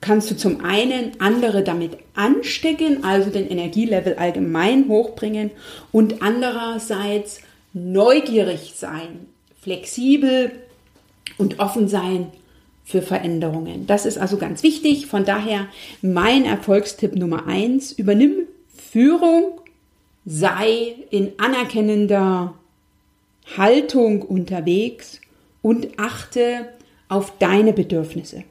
kannst 0.00 0.30
du 0.30 0.36
zum 0.36 0.64
einen 0.64 1.12
andere 1.18 1.62
damit 1.62 1.98
anstecken, 2.14 3.02
also 3.04 3.30
den 3.30 3.48
Energielevel 3.48 4.14
allgemein 4.14 4.88
hochbringen 4.88 5.50
und 5.90 6.22
andererseits 6.22 7.40
neugierig 7.72 8.74
sein, 8.76 9.26
flexibel 9.60 10.52
und 11.36 11.58
offen 11.58 11.88
sein 11.88 12.28
für 12.84 13.02
Veränderungen. 13.02 13.86
Das 13.86 14.06
ist 14.06 14.18
also 14.18 14.38
ganz 14.38 14.62
wichtig. 14.62 15.06
Von 15.06 15.24
daher 15.24 15.66
mein 16.00 16.44
Erfolgstipp 16.44 17.16
Nummer 17.16 17.46
eins: 17.46 17.92
Übernimm 17.92 18.46
Führung, 18.74 19.60
sei 20.24 20.94
in 21.10 21.32
anerkennender 21.38 22.54
Haltung 23.56 24.22
unterwegs 24.22 25.20
und 25.62 25.98
achte 25.98 26.68
auf 27.08 27.38
deine 27.38 27.72
Bedürfnisse. 27.72 28.44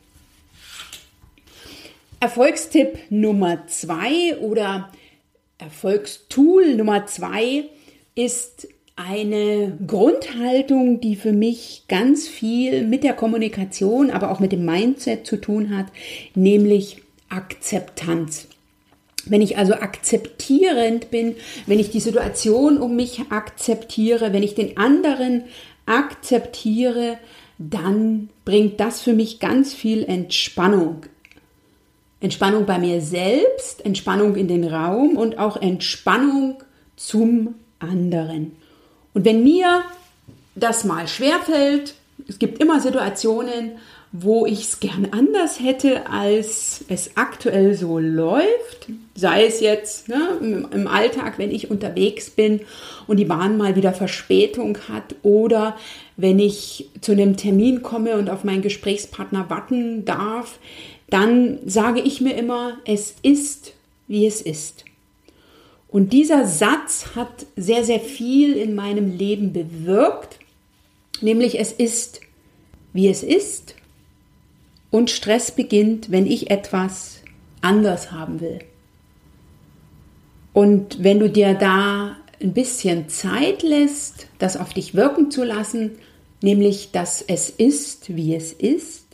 Erfolgstipp 2.20 2.98
Nummer 3.10 3.68
zwei 3.68 4.38
oder 4.39 4.92
Erfolgstool 5.60 6.75
Nummer 6.75 7.06
zwei 7.06 7.66
ist 8.16 8.68
eine 8.96 9.77
Grundhaltung, 9.86 11.00
die 11.00 11.16
für 11.16 11.32
mich 11.32 11.84
ganz 11.88 12.27
viel 12.27 12.84
mit 12.84 13.04
der 13.04 13.13
Kommunikation, 13.13 14.10
aber 14.10 14.32
auch 14.32 14.39
mit 14.39 14.51
dem 14.51 14.66
Mindset 14.66 15.27
zu 15.27 15.38
tun 15.38 15.77
hat, 15.77 15.86
nämlich 16.34 17.04
Akzeptanz. 17.30 18.47
Wenn 19.26 19.42
ich 19.42 19.58
also 19.58 19.74
akzeptierend 19.74 21.12
bin, 21.12 21.36
wenn 21.66 21.80
ich 21.80 21.90
die 21.90 22.00
Situation 22.00 22.78
um 22.78 22.96
mich 22.96 23.22
akzeptiere, 23.30 24.32
wenn 24.32 24.44
ich 24.44 24.56
den 24.56 24.78
anderen 24.78 25.44
akzeptiere, 25.86 27.18
dann 27.58 28.30
bringt 28.46 28.80
das 28.80 29.02
für 29.02 29.14
mich 29.14 29.40
ganz 29.40 29.74
viel 29.74 30.04
Entspannung 30.04 31.06
Entspannung 32.20 32.66
bei 32.66 32.80
mir 32.80 33.02
selbst, 33.02 33.86
Entspannung 33.86 34.36
in 34.36 34.48
den 34.48 34.64
Raum 34.64 35.18
und 35.18 35.38
auch 35.38 35.58
Entspannung 35.58 36.64
zum 36.96 37.56
anderen. 37.80 38.56
Und 39.14 39.24
wenn 39.24 39.44
mir 39.44 39.84
das 40.56 40.84
mal 40.84 41.08
schwerfällt, 41.08 41.94
es 42.28 42.40
gibt 42.40 42.60
immer 42.60 42.80
Situationen, 42.80 43.74
wo 44.12 44.46
ich 44.46 44.62
es 44.62 44.80
gern 44.80 45.08
anders 45.12 45.60
hätte, 45.60 46.10
als 46.10 46.86
es 46.88 47.12
aktuell 47.16 47.76
so 47.76 48.00
läuft. 48.00 48.88
Sei 49.16 49.46
es 49.46 49.60
jetzt 49.60 50.08
ne, 50.08 50.68
im 50.72 50.88
Alltag, 50.88 51.38
wenn 51.38 51.52
ich 51.52 51.70
unterwegs 51.70 52.30
bin 52.30 52.62
und 53.06 53.18
die 53.18 53.26
Bahn 53.26 53.58
mal 53.58 53.76
wieder 53.76 53.94
Verspätung 53.94 54.78
hat 54.88 55.16
oder 55.24 55.78
wenn 56.16 56.40
ich 56.40 56.90
zu 57.02 57.12
einem 57.12 57.36
Termin 57.36 57.84
komme 57.84 58.18
und 58.18 58.30
auf 58.30 58.44
meinen 58.44 58.62
Gesprächspartner 58.62 59.50
warten 59.50 60.06
darf, 60.06 60.60
dann 61.10 61.60
sage 61.66 62.02
ich 62.02 62.22
mir 62.22 62.36
immer, 62.36 62.78
es 62.86 63.16
ist, 63.22 63.74
wie 64.08 64.26
es 64.26 64.42
ist. 64.42 64.86
Und 65.90 66.12
dieser 66.12 66.46
Satz 66.46 67.16
hat 67.16 67.46
sehr, 67.56 67.84
sehr 67.84 68.00
viel 68.00 68.54
in 68.54 68.76
meinem 68.76 69.18
Leben 69.18 69.54
bewirkt, 69.54 70.40
nämlich 71.22 71.60
es 71.60 71.72
ist, 71.72 72.22
wie 72.94 73.08
es 73.08 73.24
ist. 73.24 73.76
Und 74.89 75.10
Stress 75.10 75.51
beginnt, 75.51 76.12
wenn 76.12 76.25
ich 76.25 76.50
etwas 76.50 77.22
anders 77.62 78.12
haben 78.12 78.39
will. 78.39 78.60
Und 80.53 81.03
wenn 81.03 81.20
du 81.20 81.29
dir 81.29 81.53
da 81.53 82.17
ein 82.41 82.53
bisschen 82.53 83.10
Zeit 83.10 83.63
lässt, 83.63 84.27
das 84.39 84.58
auf 84.58 84.74
dich 84.74 84.96
wirken 84.96 85.29
zu 85.32 85.44
lassen, 85.44 85.91
nämlich 86.41 86.91
dass 86.91 87.22
es 87.22 87.50
ist, 87.50 88.15
wie 88.15 88.36
es 88.36 88.53
ist, 88.53 89.06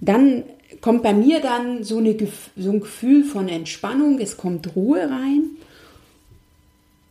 dann 0.00 0.44
kommt 0.80 1.02
bei 1.02 1.12
mir 1.12 1.40
dann 1.40 1.84
so, 1.84 1.98
eine, 1.98 2.16
so 2.56 2.70
ein 2.70 2.80
Gefühl 2.80 3.24
von 3.24 3.48
Entspannung, 3.48 4.18
es 4.18 4.36
kommt 4.36 4.74
Ruhe 4.74 5.00
rein. 5.00 5.50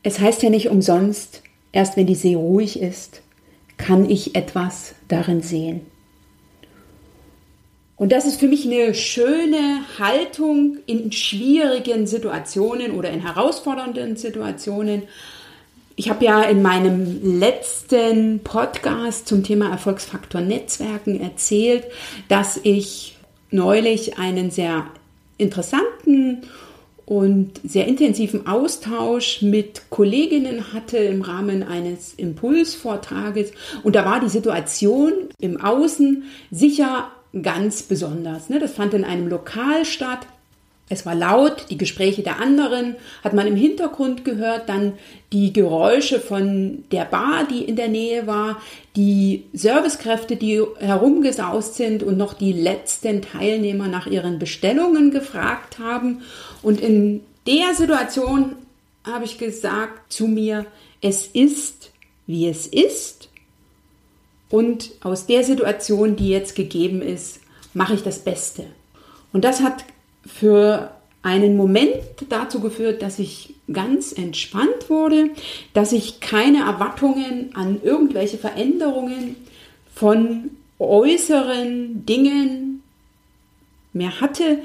Es 0.02 0.20
heißt 0.20 0.42
ja 0.44 0.50
nicht 0.50 0.70
umsonst, 0.70 1.44
erst 1.72 1.98
wenn 1.98 2.08
die 2.08 2.16
See 2.16 2.36
ruhig 2.36 2.80
ist, 2.80 3.22
kann 3.78 4.10
ich 4.10 4.36
etwas 4.36 4.96
darin 5.08 5.42
sehen. 5.42 5.82
Und 8.00 8.14
das 8.14 8.26
ist 8.26 8.40
für 8.40 8.48
mich 8.48 8.66
eine 8.66 8.94
schöne 8.94 9.82
Haltung 10.00 10.78
in 10.86 11.12
schwierigen 11.12 12.08
Situationen 12.08 12.94
oder 12.94 13.10
in 13.12 13.20
herausfordernden 13.20 14.16
Situationen. 14.16 15.04
Ich 15.98 16.10
habe 16.10 16.24
ja 16.24 16.44
in 16.44 16.62
meinem 16.62 17.40
letzten 17.40 18.40
Podcast 18.40 19.28
zum 19.28 19.44
Thema 19.44 19.70
Erfolgsfaktor 19.70 20.40
Netzwerken 20.40 21.20
erzählt, 21.20 21.84
dass 22.30 22.58
ich 22.64 23.18
neulich 23.52 24.18
einen 24.18 24.50
sehr 24.50 24.88
interessanten 25.38 26.44
und 27.06 27.60
sehr 27.66 27.86
intensiven 27.86 28.48
Austausch 28.48 29.42
mit 29.42 29.90
Kolleginnen 29.90 30.72
hatte 30.72 31.00
im 31.00 31.22
Rahmen 31.22 31.64
eines 31.64 32.14
Impulsvortrages. 32.14 33.52
Und 33.84 33.98
da 33.98 34.06
war 34.06 34.22
die 34.22 34.30
Situation 34.30 35.12
im 35.42 35.60
Außen 35.60 36.24
sicher 36.50 37.12
ganz 37.42 37.84
besonders. 37.84 38.50
Ne? 38.50 38.60
Das 38.60 38.74
fand 38.74 38.94
in 38.94 39.04
einem 39.04 39.28
Lokal 39.28 39.86
statt 39.86 40.26
es 40.92 41.06
war 41.06 41.14
laut, 41.14 41.68
die 41.70 41.78
Gespräche 41.78 42.24
der 42.24 42.42
anderen 42.42 42.96
hat 43.24 43.34
man 43.34 43.46
im 43.46 43.56
Hintergrund 43.56 44.26
gehört, 44.26 44.68
dann 44.70 44.94
die 45.32 45.54
Geräusche 45.54 46.20
von 46.20 46.84
der 46.92 47.06
Bar, 47.06 47.48
die 47.48 47.64
in 47.64 47.76
der 47.76 47.90
Nähe 47.90 48.26
war, 48.26 48.60
die 48.96 49.44
Servicekräfte, 49.54 50.36
die 50.36 50.64
herumgesaust 50.80 51.76
sind 51.76 52.02
und 52.02 52.18
noch 52.18 52.34
die 52.34 52.54
letzten 52.54 53.22
Teilnehmer 53.22 53.88
nach 53.88 54.08
ihren 54.08 54.40
Bestellungen 54.40 55.12
gefragt 55.12 55.78
haben. 55.78 56.24
Und 56.64 56.82
in 56.82 57.22
der 57.46 57.76
Situation 57.76 58.56
habe 59.04 59.26
ich 59.26 59.38
gesagt 59.38 60.12
zu 60.12 60.28
mir, 60.28 60.66
es 61.02 61.28
ist, 61.28 61.92
wie 62.26 62.48
es 62.48 62.66
ist. 62.66 63.29
Und 64.50 64.92
aus 65.02 65.28
der 65.28 65.44
Situation, 65.44 66.16
die 66.16 66.30
jetzt 66.30 66.56
gegeben 66.56 67.02
ist, 67.02 67.40
mache 67.74 67.94
ich 67.94 68.04
das 68.04 68.20
Beste. 68.20 68.66
Und 69.32 69.44
das 69.44 69.62
hat 69.62 69.86
für 70.26 70.92
einen 71.22 71.58
Moment 71.58 71.98
dazu 72.30 72.60
geführt, 72.60 73.02
dass 73.02 73.20
ich 73.20 73.54
ganz 73.72 74.12
entspannt 74.14 74.90
wurde, 74.90 75.30
dass 75.74 75.92
ich 75.92 76.20
keine 76.20 76.60
Erwartungen 76.60 77.52
an 77.54 77.80
irgendwelche 77.84 78.38
Veränderungen 78.38 79.36
von 79.94 80.52
äußeren 80.80 82.06
Dingen 82.06 82.82
mehr 83.94 84.22
hatte, 84.22 84.60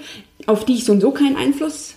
auf 0.47 0.65
die 0.65 0.75
ich 0.75 0.85
so 0.85 0.93
und 0.93 1.01
so 1.01 1.11
keinen 1.11 1.37
Einfluss 1.37 1.95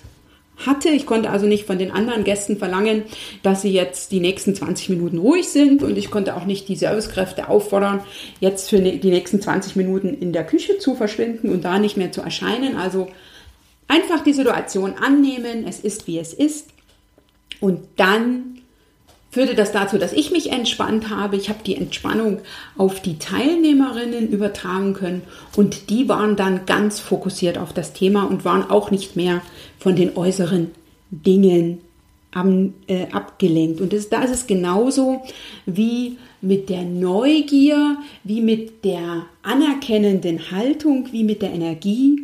hatte. 0.66 0.90
Ich 0.90 1.06
konnte 1.06 1.30
also 1.30 1.46
nicht 1.46 1.66
von 1.66 1.78
den 1.78 1.92
anderen 1.92 2.24
Gästen 2.24 2.58
verlangen, 2.58 3.04
dass 3.44 3.62
sie 3.62 3.72
jetzt 3.72 4.12
die 4.12 4.20
nächsten 4.20 4.56
20 4.56 4.90
Minuten 4.90 5.18
ruhig 5.18 5.50
sind 5.50 5.84
und 5.84 5.98
ich 5.98 6.10
konnte 6.12 6.36
auch 6.36 6.46
nicht 6.46 6.68
die 6.68 6.76
Servicekräfte 6.76 7.50
auffordern, 7.50 8.02
jetzt 8.40 8.70
für 8.70 8.80
ne-, 8.80 8.98
die 8.98 9.12
nächsten 9.12 9.42
20 9.42 9.76
Minuten 9.76 10.14
in 10.14 10.34
der 10.34 10.46
Küche 10.46 10.78
zu 10.80 10.96
verschwinden 10.96 11.50
und 11.50 11.64
da 11.66 11.80
nicht 11.80 11.98
mehr 11.98 12.12
zu 12.12 12.22
erscheinen. 12.22 12.76
Also 12.76 13.08
Einfach 13.88 14.22
die 14.22 14.34
Situation 14.34 14.96
annehmen, 14.96 15.66
es 15.66 15.80
ist 15.80 16.08
wie 16.08 16.20
es 16.20 16.34
ist. 16.34 16.70
Und 17.62 17.88
dann 17.96 18.60
führte 19.38 19.54
das 19.54 19.72
dazu, 19.72 20.00
dass 20.00 20.14
ich 20.14 20.32
mich 20.32 20.52
entspannt 20.52 21.12
habe. 21.12 21.36
Ich 21.36 21.50
habe 21.50 21.60
die 21.64 21.76
Entspannung 21.76 22.40
auf 22.76 23.04
die 23.04 23.20
Teilnehmerinnen 23.20 24.30
übertragen 24.30 24.96
können 24.96 25.22
und 25.56 25.92
die 25.92 26.10
waren 26.10 26.36
dann 26.36 26.66
ganz 26.66 27.00
fokussiert 27.00 27.60
auf 27.60 27.72
das 27.72 27.94
Thema 27.94 28.24
und 28.24 28.46
waren 28.46 28.68
auch 28.68 28.90
nicht 28.90 29.16
mehr 29.16 29.44
von 29.78 29.96
den 29.96 30.18
äußeren 30.18 30.72
Dingen 31.12 31.78
äh, 32.88 33.06
abgelenkt. 33.12 33.80
Und 33.80 33.94
das, 33.94 34.10
da 34.10 34.24
ist 34.24 34.34
es 34.34 34.48
genauso 34.48 35.22
wie 35.68 36.18
mit 36.42 36.70
der 36.70 36.82
Neugier, 36.82 37.98
wie 38.24 38.42
mit 38.42 38.84
der 38.84 39.28
anerkennenden 39.44 40.50
Haltung, 40.50 41.10
wie 41.12 41.24
mit 41.24 41.44
der 41.44 41.54
Energie. 41.54 42.24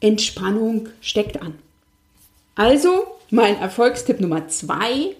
Entspannung 0.00 0.90
steckt 1.00 1.40
an. 1.40 1.54
Also 2.56 2.90
mein 3.30 3.56
Erfolgstipp 3.58 4.20
Nummer 4.20 4.48
zwei, 4.48 5.14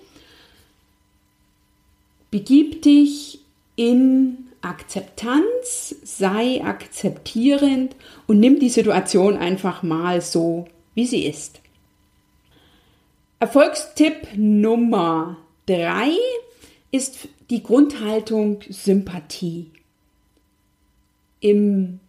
begib 2.37 2.83
dich 2.83 3.39
in 3.77 4.49
Akzeptanz, 4.61 5.97
sei 6.05 6.63
akzeptierend 6.63 7.97
und 8.27 8.41
nimm 8.41 8.59
die 8.59 8.69
Situation 8.69 9.39
einfach 9.39 9.83
mal 9.83 10.21
so, 10.21 10.67
wie 10.95 11.07
sie 11.07 11.25
ist. 11.25 11.61
Erfolgstipp 13.41 14.37
Nummer 14.37 15.39
drei 15.65 16.11
ist 16.91 17.27
die 17.49 17.63
Grundhaltung 17.63 18.61
Sympathie. 18.69 19.71
Im 21.41 22.01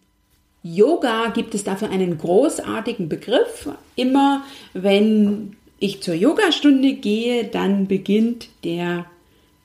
Yoga 0.62 1.28
gibt 1.28 1.54
es 1.54 1.64
dafür 1.64 1.88
einen 1.88 2.18
großartigen 2.18 3.08
Begriff. 3.08 3.70
Immer 3.96 4.44
wenn 4.74 5.56
ich 5.78 6.02
zur 6.02 6.12
Yogastunde 6.12 6.92
gehe, 6.92 7.44
dann 7.44 7.86
beginnt 7.86 8.50
der 8.62 9.06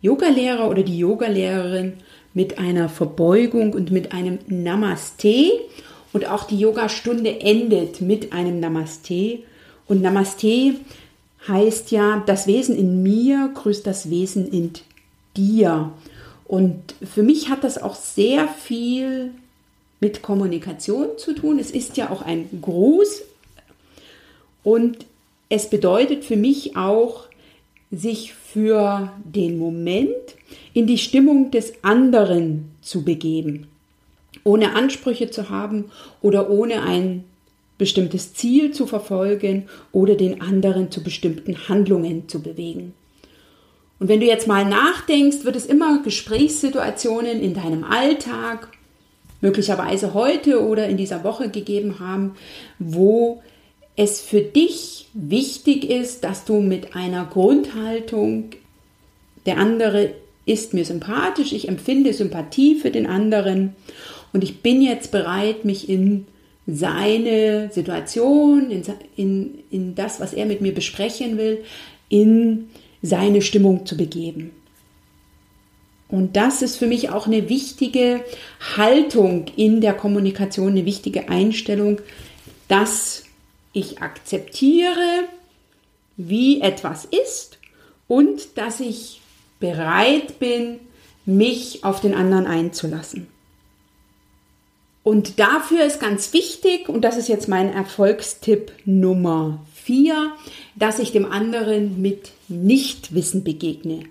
Yogalehrer 0.03 0.69
oder 0.69 0.83
die 0.83 0.99
Yogalehrerin 0.99 1.93
mit 2.33 2.59
einer 2.59 2.89
Verbeugung 2.89 3.73
und 3.73 3.89
mit 3.89 4.11
einem 4.11 4.37
Namaste. 4.47 5.51
Und 6.11 6.27
auch 6.27 6.43
die 6.43 6.59
Yogastunde 6.59 7.39
endet 7.39 8.01
mit 8.01 8.33
einem 8.33 8.59
Namaste. 8.59 9.39
Und 9.87 10.01
Namaste 10.01 10.75
heißt 11.47 11.91
ja, 11.91 12.21
das 12.25 12.47
Wesen 12.47 12.77
in 12.77 13.01
mir 13.01 13.49
grüßt 13.55 13.87
das 13.87 14.09
Wesen 14.09 14.47
in 14.51 14.73
dir. 15.35 15.91
Und 16.45 16.95
für 17.01 17.23
mich 17.23 17.49
hat 17.49 17.63
das 17.63 17.81
auch 17.81 17.95
sehr 17.95 18.47
viel 18.49 19.31
mit 20.01 20.21
Kommunikation 20.21 21.17
zu 21.17 21.33
tun. 21.33 21.59
Es 21.59 21.71
ist 21.71 21.95
ja 21.95 22.09
auch 22.09 22.21
ein 22.21 22.49
Gruß. 22.61 23.21
Und 24.63 25.05
es 25.47 25.69
bedeutet 25.69 26.25
für 26.25 26.35
mich 26.35 26.75
auch, 26.75 27.23
sich 27.93 28.33
für 28.33 29.11
den 29.23 29.57
Moment 29.59 30.35
in 30.73 30.87
die 30.87 30.97
Stimmung 30.97 31.51
des 31.51 31.73
anderen 31.83 32.71
zu 32.81 33.03
begeben, 33.03 33.67
ohne 34.43 34.75
Ansprüche 34.75 35.29
zu 35.29 35.49
haben 35.49 35.85
oder 36.21 36.49
ohne 36.49 36.81
ein 36.81 37.23
bestimmtes 37.77 38.33
Ziel 38.33 38.71
zu 38.71 38.87
verfolgen 38.87 39.67
oder 39.91 40.15
den 40.15 40.41
anderen 40.41 40.91
zu 40.91 41.03
bestimmten 41.03 41.67
Handlungen 41.69 42.27
zu 42.27 42.41
bewegen. 42.41 42.93
Und 43.99 44.09
wenn 44.09 44.19
du 44.19 44.25
jetzt 44.25 44.47
mal 44.47 44.65
nachdenkst, 44.65 45.43
wird 45.43 45.55
es 45.55 45.65
immer 45.65 46.01
Gesprächssituationen 46.03 47.41
in 47.41 47.53
deinem 47.53 47.83
Alltag, 47.83 48.69
möglicherweise 49.41 50.13
heute 50.13 50.65
oder 50.65 50.87
in 50.87 50.97
dieser 50.97 51.23
Woche 51.23 51.49
gegeben 51.49 51.99
haben, 51.99 52.35
wo 52.79 53.41
es 53.95 54.21
für 54.21 54.41
dich 54.41 55.07
wichtig 55.13 55.89
ist, 55.89 56.23
dass 56.23 56.45
du 56.45 56.59
mit 56.59 56.95
einer 56.95 57.25
Grundhaltung, 57.25 58.51
der 59.45 59.57
andere 59.57 60.13
ist 60.45 60.73
mir 60.73 60.85
sympathisch, 60.85 61.53
ich 61.53 61.67
empfinde 61.67 62.13
Sympathie 62.13 62.75
für 62.75 62.91
den 62.91 63.05
anderen 63.05 63.75
und 64.33 64.43
ich 64.43 64.61
bin 64.61 64.81
jetzt 64.81 65.11
bereit, 65.11 65.63
mich 65.63 65.87
in 65.87 66.25
seine 66.65 67.69
Situation, 67.71 68.71
in, 68.71 68.83
in, 69.15 69.59
in 69.69 69.95
das, 69.95 70.19
was 70.19 70.33
er 70.33 70.45
mit 70.45 70.61
mir 70.61 70.73
besprechen 70.73 71.37
will, 71.37 71.63
in 72.09 72.69
seine 73.01 73.41
Stimmung 73.41 73.85
zu 73.85 73.97
begeben. 73.97 74.51
Und 76.07 76.35
das 76.35 76.61
ist 76.61 76.77
für 76.77 76.87
mich 76.87 77.09
auch 77.09 77.27
eine 77.27 77.49
wichtige 77.49 78.23
Haltung 78.77 79.45
in 79.55 79.81
der 79.81 79.93
Kommunikation, 79.93 80.69
eine 80.69 80.85
wichtige 80.85 81.27
Einstellung, 81.27 81.99
dass 82.67 83.22
ich 83.73 84.01
akzeptiere, 84.01 85.25
wie 86.15 86.61
etwas 86.61 87.05
ist 87.05 87.57
und 88.07 88.57
dass 88.57 88.79
ich 88.79 89.21
bereit 89.59 90.39
bin, 90.39 90.79
mich 91.25 91.83
auf 91.83 91.99
den 92.01 92.13
anderen 92.13 92.45
einzulassen. 92.45 93.27
Und 95.03 95.39
dafür 95.39 95.83
ist 95.85 95.99
ganz 95.99 96.31
wichtig, 96.31 96.87
und 96.87 97.01
das 97.01 97.17
ist 97.17 97.27
jetzt 97.27 97.49
mein 97.49 97.73
Erfolgstipp 97.73 98.71
Nummer 98.85 99.59
vier, 99.73 100.31
dass 100.75 100.99
ich 100.99 101.11
dem 101.11 101.29
anderen 101.29 102.01
mit 102.01 102.31
Nichtwissen 102.47 103.43
begegne. 103.43 104.05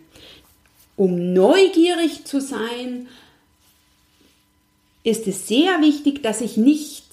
Um 0.96 1.32
neugierig 1.32 2.24
zu 2.26 2.40
sein, 2.40 3.08
ist 5.02 5.26
es 5.26 5.48
sehr 5.48 5.80
wichtig, 5.80 6.22
dass 6.22 6.42
ich 6.42 6.56
nicht 6.56 7.04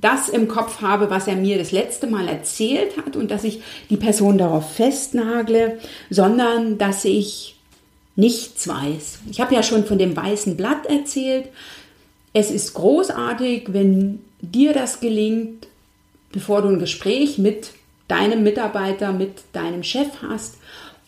das 0.00 0.28
im 0.28 0.48
Kopf 0.48 0.80
habe, 0.80 1.10
was 1.10 1.26
er 1.26 1.36
mir 1.36 1.58
das 1.58 1.72
letzte 1.72 2.06
Mal 2.06 2.28
erzählt 2.28 2.96
hat 2.96 3.16
und 3.16 3.30
dass 3.30 3.44
ich 3.44 3.60
die 3.90 3.96
Person 3.96 4.38
darauf 4.38 4.74
festnagle, 4.74 5.78
sondern 6.08 6.78
dass 6.78 7.04
ich 7.04 7.56
nichts 8.16 8.68
weiß. 8.68 9.20
Ich 9.30 9.40
habe 9.40 9.54
ja 9.54 9.62
schon 9.62 9.84
von 9.84 9.98
dem 9.98 10.16
weißen 10.16 10.56
Blatt 10.56 10.86
erzählt. 10.86 11.48
Es 12.32 12.50
ist 12.50 12.74
großartig, 12.74 13.72
wenn 13.72 14.20
dir 14.40 14.72
das 14.72 15.00
gelingt, 15.00 15.66
bevor 16.32 16.62
du 16.62 16.68
ein 16.68 16.78
Gespräch 16.78 17.38
mit 17.38 17.70
deinem 18.08 18.42
Mitarbeiter, 18.42 19.12
mit 19.12 19.42
deinem 19.52 19.82
Chef 19.82 20.08
hast 20.22 20.56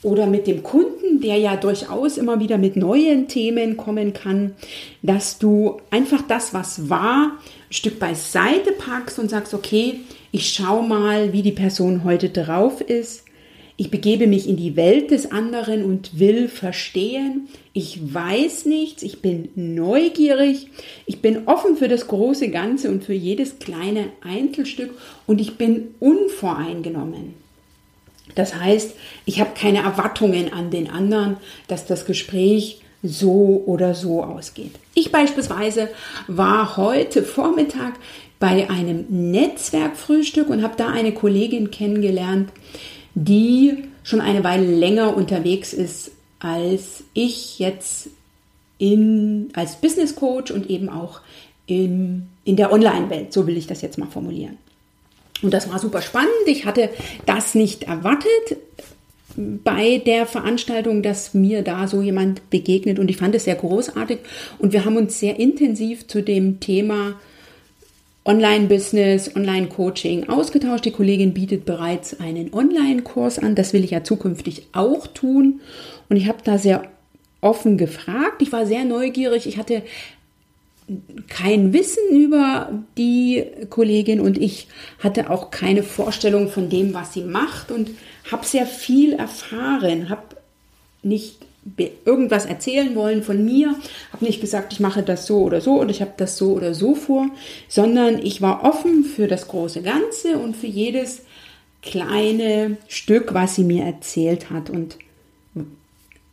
oder 0.03 0.27
mit 0.27 0.47
dem 0.47 0.63
Kunden, 0.63 1.21
der 1.21 1.37
ja 1.37 1.57
durchaus 1.57 2.17
immer 2.17 2.41
wieder 2.41 2.59
mit 2.59 2.77
neuen 2.77 3.29
Themen 3.29 3.77
kommen 3.77 4.13
kann, 4.13 4.55
dass 5.03 5.39
du 5.39 5.81
einfach 5.91 6.23
das, 6.27 6.55
was 6.55 6.89
war, 6.89 7.33
Stück 7.73 7.99
beiseite 7.99 8.73
packst 8.73 9.19
und 9.19 9.31
sagst, 9.31 9.55
okay, 9.55 10.01
ich 10.31 10.53
schaue 10.53 10.87
mal, 10.87 11.33
wie 11.33 11.43
die 11.43 11.53
Person 11.53 12.05
heute 12.05 12.29
drauf 12.29 12.81
ist. 12.83 13.25
Ich 13.79 13.91
begebe 13.91 14.27
mich 14.27 14.47
in 14.47 14.57
die 14.57 14.77
Welt 14.77 15.11
des 15.11 15.33
anderen 15.33 15.83
und 15.85 16.19
will 16.19 16.49
verstehen. 16.49 17.49
Ich 17.73 18.15
weiß 18.15 18.67
nichts, 18.67 19.03
ich 19.03 19.23
bin 19.23 19.49
neugierig, 19.55 20.69
ich 21.07 21.23
bin 21.23 21.49
offen 21.49 21.77
für 21.79 21.89
das 21.89 22.07
große 22.07 22.51
Ganze 22.51 22.91
und 22.91 23.05
für 23.05 23.15
jedes 23.15 23.59
kleine 23.59 24.09
Einzelstück 24.21 24.91
und 25.27 25.41
ich 25.41 25.57
bin 25.57 25.95
unvoreingenommen. 25.99 27.35
Das 28.35 28.55
heißt, 28.55 28.95
ich 29.25 29.41
habe 29.41 29.51
keine 29.55 29.79
Erwartungen 29.79 30.53
an 30.53 30.71
den 30.71 30.91
anderen, 30.91 31.39
dass 31.69 31.87
das 31.87 32.05
Gespräch 32.05 32.82
so 33.03 33.63
oder 33.67 33.95
so 33.95 34.23
ausgeht. 34.23 34.73
Ich 34.95 35.11
beispielsweise 35.11 35.89
war 36.29 36.77
heute 36.77 37.23
Vormittag 37.23 37.95
bei 38.39 38.69
einem 38.71 39.07
Netzwerkfrühstück 39.09 40.49
und 40.49 40.63
habe 40.63 40.75
da 40.77 40.89
eine 40.89 41.13
Kollegin 41.13 41.71
kennengelernt, 41.71 42.51
die 43.15 43.85
schon 44.03 44.21
eine 44.21 44.45
Weile 44.45 44.67
länger 44.67 45.17
unterwegs 45.17 45.73
ist 45.73 46.13
als 46.39 47.05
ich 47.15 47.61
jetzt 47.61 48.09
in, 48.79 49.51
als 49.55 49.77
Business 49.77 50.17
Coach 50.17 50.51
und 50.51 50.69
eben 50.69 50.89
auch 50.89 51.21
in, 51.67 52.29
in 52.45 52.57
der 52.57 52.73
Online-Welt. 52.73 53.33
So 53.33 53.47
will 53.47 53.57
ich 53.57 53.69
das 53.69 53.81
jetzt 53.81 53.97
mal 53.97 54.09
formulieren. 54.09 54.59
Und 55.41 55.55
das 55.55 55.71
war 55.71 55.79
super 55.79 56.03
spannend. 56.03 56.31
Ich 56.47 56.67
hatte 56.67 56.91
das 57.27 57.55
nicht 57.55 57.85
erwartet 57.85 58.57
bei 59.37 59.99
der 59.99 60.27
Veranstaltung, 60.27 61.03
dass 61.03 61.35
mir 61.35 61.63
da 61.63 61.89
so 61.89 62.03
jemand 62.03 62.51
begegnet 62.51 62.99
und 62.99 63.11
ich 63.11 63.17
fand 63.17 63.35
es 63.35 63.45
sehr 63.45 63.55
großartig 63.55 64.19
und 64.59 64.73
wir 64.73 64.85
haben 64.85 64.97
uns 64.97 65.19
sehr 65.19 65.39
intensiv 65.39 66.07
zu 66.07 66.23
dem 66.23 66.61
Thema 66.61 67.15
Online-Business, 68.25 69.35
Online-Coaching 69.35 70.29
ausgetauscht. 70.29 70.85
Die 70.85 70.93
Kollegin 70.93 71.35
bietet 71.35 71.65
bereits 71.65 72.21
einen 72.21 72.55
Online-Kurs 72.55 73.41
an. 73.41 73.57
Das 73.57 73.73
will 73.73 73.83
ich 73.83 73.91
ja 73.91 74.05
zukünftig 74.05 74.69
auch 74.73 75.09
tun. 75.09 75.61
Und 76.09 76.17
ich 76.17 76.29
habe 76.29 76.39
da 76.45 76.57
sehr 76.57 76.85
offen 77.41 77.77
gefragt. 77.79 78.41
Ich 78.41 78.53
war 78.53 78.65
sehr 78.65 78.85
neugierig. 78.85 79.47
Ich 79.47 79.59
hatte 79.59 79.83
kein 81.29 81.73
Wissen 81.73 82.11
über 82.11 82.71
die 82.97 83.45
Kollegin 83.71 84.21
und 84.21 84.39
ich 84.39 84.69
hatte 84.99 85.31
auch 85.31 85.51
keine 85.51 85.83
Vorstellung 85.83 86.49
von 86.49 86.69
dem, 86.69 86.95
was 86.95 87.13
sie 87.13 87.23
macht 87.23 87.71
und 87.71 87.91
habe 88.31 88.47
sehr 88.47 88.67
viel 88.67 89.15
erfahren, 89.15 90.09
habe 90.09 90.37
nicht 91.03 91.39
irgendwas 92.05 92.45
erzählen 92.45 92.95
wollen 92.97 93.23
von 93.23 93.45
mir, 93.45 93.77
habe 94.13 94.25
nicht 94.25 94.41
gesagt, 94.41 94.73
ich 94.73 94.81
mache 94.81 95.03
das 95.03 95.27
so 95.27 95.43
oder 95.43 95.61
so 95.61 95.81
und 95.81 95.91
ich 95.91 96.01
habe 96.01 96.13
das 96.17 96.37
so 96.37 96.53
oder 96.53 96.75
so 96.75 96.95
vor, 96.95 97.27
sondern 97.69 98.19
ich 98.19 98.43
war 98.43 98.65
offen 98.65 99.05
für 99.05 99.29
das 99.29 99.47
große 99.49 99.83
Ganze 99.83 100.39
und 100.39 100.57
für 100.57 100.67
jedes 100.67 101.23
kleine 101.83 102.79
Stück, 102.89 103.35
was 103.35 103.55
sie 103.55 103.65
mir 103.65 103.85
erzählt 103.85 104.51
hat. 104.51 104.71
Und 104.71 104.99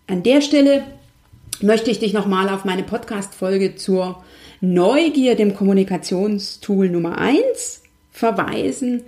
an 0.07 0.23
der 0.23 0.41
Stelle 0.41 0.83
möchte 1.61 1.91
ich 1.91 1.99
dich 1.99 2.13
nochmal 2.13 2.49
auf 2.49 2.65
meine 2.65 2.83
Podcast-Folge 2.83 3.75
zur 3.75 4.23
Neugier, 4.61 5.35
dem 5.35 5.55
Kommunikationstool 5.55 6.89
Nummer 6.89 7.17
eins 7.17 7.83
verweisen. 8.11 9.03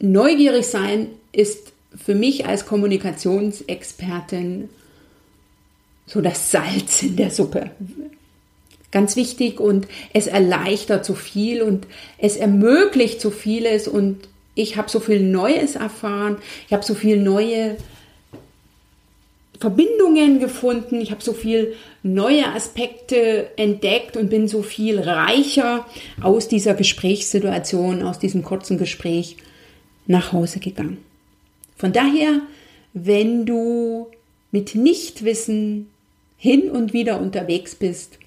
Neugierig 0.00 0.66
sein 0.66 1.08
ist 1.32 1.72
für 1.94 2.14
mich 2.14 2.46
als 2.46 2.66
Kommunikationsexpertin 2.66 4.68
so 6.06 6.20
das 6.20 6.50
Salz 6.50 7.02
in 7.02 7.16
der 7.16 7.30
Suppe. 7.30 7.70
Ganz 8.90 9.14
wichtig 9.14 9.60
und 9.60 9.86
es 10.12 10.26
erleichtert 10.26 11.04
so 11.04 11.14
viel 11.14 11.62
und 11.62 11.86
es 12.18 12.36
ermöglicht 12.36 13.20
so 13.20 13.30
vieles 13.30 13.86
und 13.86 14.28
ich 14.54 14.76
habe 14.76 14.90
so 14.90 14.98
viel 14.98 15.20
Neues 15.20 15.76
erfahren, 15.76 16.38
ich 16.66 16.72
habe 16.72 16.82
so 16.82 16.94
viel 16.94 17.22
neue 17.22 17.76
Verbindungen 19.60 20.40
gefunden, 20.40 21.00
ich 21.00 21.10
habe 21.10 21.22
so 21.22 21.34
viel 21.34 21.74
neue 22.02 22.48
Aspekte 22.48 23.50
entdeckt 23.56 24.16
und 24.16 24.30
bin 24.30 24.48
so 24.48 24.62
viel 24.62 24.98
reicher 24.98 25.86
aus 26.22 26.48
dieser 26.48 26.74
Gesprächssituation, 26.74 28.02
aus 28.02 28.18
diesem 28.18 28.42
kurzen 28.42 28.78
Gespräch 28.78 29.36
nach 30.06 30.32
Hause 30.32 30.60
gegangen. 30.60 30.98
Von 31.76 31.92
daher, 31.92 32.40
wenn 32.92 33.46
du 33.46 34.08
mit 34.50 34.74
Nichtwissen 34.74 35.88
hin 36.36 36.70
und 36.70 36.92
wieder 36.92 37.20
unterwegs 37.20 37.74
bist, 37.74 38.18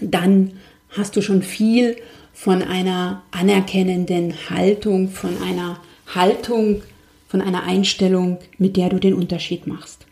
dann 0.00 0.52
hast 0.90 1.16
du 1.16 1.22
schon 1.22 1.42
viel 1.42 1.96
von 2.32 2.62
einer 2.62 3.22
anerkennenden 3.30 4.50
Haltung, 4.50 5.08
von 5.08 5.42
einer 5.42 5.80
Haltung, 6.14 6.82
von 7.28 7.40
einer 7.40 7.64
Einstellung, 7.64 8.38
mit 8.58 8.76
der 8.76 8.88
du 8.88 8.98
den 8.98 9.14
Unterschied 9.14 9.66
machst. 9.66 10.06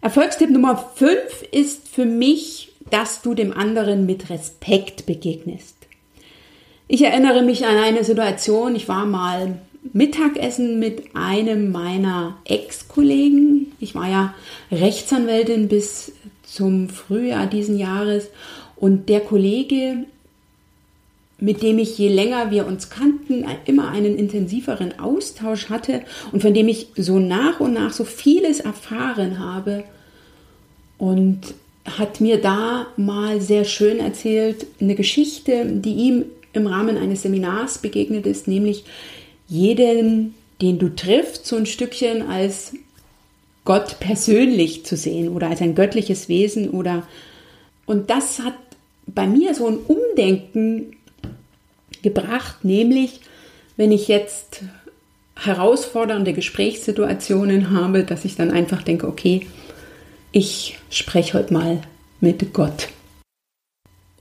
Erfolgstipp 0.00 0.50
Nummer 0.50 0.76
5 0.96 1.44
ist 1.52 1.88
für 1.88 2.04
mich, 2.04 2.72
dass 2.90 3.22
du 3.22 3.34
dem 3.34 3.52
anderen 3.52 4.04
mit 4.04 4.30
Respekt 4.30 5.06
begegnest. 5.06 5.76
Ich 6.88 7.02
erinnere 7.02 7.42
mich 7.42 7.64
an 7.66 7.76
eine 7.76 8.04
Situation, 8.04 8.74
ich 8.74 8.88
war 8.88 9.06
mal 9.06 9.58
Mittagessen 9.92 10.78
mit 10.78 11.14
einem 11.14 11.72
meiner 11.72 12.36
Ex-Kollegen. 12.44 13.72
Ich 13.80 13.94
war 13.94 14.08
ja 14.08 14.34
Rechtsanwältin 14.70 15.68
bis 15.68 16.12
zum 16.42 16.88
Frühjahr 16.88 17.46
diesen 17.46 17.78
Jahres 17.78 18.28
und 18.76 19.08
der 19.08 19.20
Kollege, 19.20 20.04
mit 21.38 21.62
dem 21.62 21.78
ich 21.78 21.98
je 21.98 22.08
länger 22.08 22.50
wir 22.50 22.66
uns 22.66 22.90
kannten, 22.90 23.44
immer 23.64 23.88
einen 23.88 24.16
intensiveren 24.16 24.98
Austausch 25.00 25.70
hatte 25.70 26.02
und 26.30 26.42
von 26.42 26.54
dem 26.54 26.68
ich 26.68 26.88
so 26.96 27.18
nach 27.18 27.58
und 27.58 27.72
nach 27.72 27.92
so 27.92 28.04
vieles 28.04 28.60
erfahren 28.60 29.38
habe 29.38 29.84
und 30.98 31.54
hat 31.84 32.20
mir 32.20 32.40
da 32.40 32.86
mal 32.96 33.40
sehr 33.40 33.64
schön 33.64 33.98
erzählt, 33.98 34.66
eine 34.80 34.94
Geschichte, 34.94 35.66
die 35.66 35.94
ihm 35.94 36.24
im 36.52 36.66
Rahmen 36.66 36.96
eines 36.96 37.22
Seminars 37.22 37.78
begegnet 37.78 38.26
ist, 38.26 38.48
nämlich 38.48 38.84
jeden, 39.48 40.34
den 40.60 40.78
du 40.78 40.94
triffst, 40.94 41.46
so 41.46 41.56
ein 41.56 41.66
Stückchen 41.66 42.22
als 42.28 42.74
Gott 43.64 43.98
persönlich 44.00 44.84
zu 44.84 44.96
sehen 44.96 45.28
oder 45.28 45.48
als 45.48 45.60
ein 45.60 45.74
göttliches 45.74 46.28
Wesen 46.28 46.70
oder 46.70 47.06
und 47.86 48.10
das 48.10 48.40
hat 48.40 48.54
bei 49.06 49.26
mir 49.26 49.54
so 49.54 49.66
ein 49.66 49.78
Umdenken 49.78 50.96
gebracht, 52.02 52.64
nämlich 52.64 53.20
wenn 53.76 53.92
ich 53.92 54.08
jetzt 54.08 54.62
herausfordernde 55.36 56.32
Gesprächssituationen 56.32 57.70
habe, 57.70 58.04
dass 58.04 58.24
ich 58.24 58.36
dann 58.36 58.50
einfach 58.50 58.82
denke, 58.82 59.08
okay, 59.08 59.46
ich 60.30 60.78
spreche 60.90 61.38
heute 61.38 61.52
mal 61.52 61.82
mit 62.20 62.52
Gott. 62.52 62.88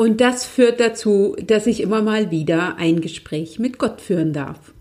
Und 0.01 0.19
das 0.19 0.47
führt 0.47 0.79
dazu, 0.79 1.35
dass 1.45 1.67
ich 1.67 1.79
immer 1.79 2.01
mal 2.01 2.31
wieder 2.31 2.77
ein 2.77 3.01
Gespräch 3.01 3.59
mit 3.59 3.77
Gott 3.77 4.01
führen 4.01 4.33
darf. 4.33 4.73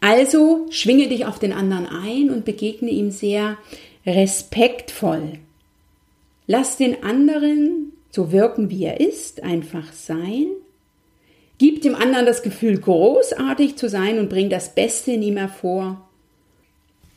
Also 0.00 0.66
schwinge 0.70 1.06
dich 1.06 1.24
auf 1.24 1.38
den 1.38 1.52
anderen 1.52 1.86
ein 1.86 2.30
und 2.30 2.44
begegne 2.44 2.90
ihm 2.90 3.12
sehr 3.12 3.58
respektvoll. 4.04 5.34
Lass 6.48 6.76
den 6.76 7.04
anderen 7.04 7.92
so 8.10 8.32
wirken, 8.32 8.70
wie 8.70 8.82
er 8.82 8.98
ist, 8.98 9.44
einfach 9.44 9.92
sein. 9.92 10.48
Gib 11.58 11.82
dem 11.82 11.94
anderen 11.94 12.26
das 12.26 12.42
Gefühl, 12.42 12.80
großartig 12.80 13.76
zu 13.76 13.88
sein 13.88 14.18
und 14.18 14.28
bring 14.28 14.50
das 14.50 14.74
Beste 14.74 15.12
in 15.12 15.22
ihm 15.22 15.36
hervor. 15.36 16.04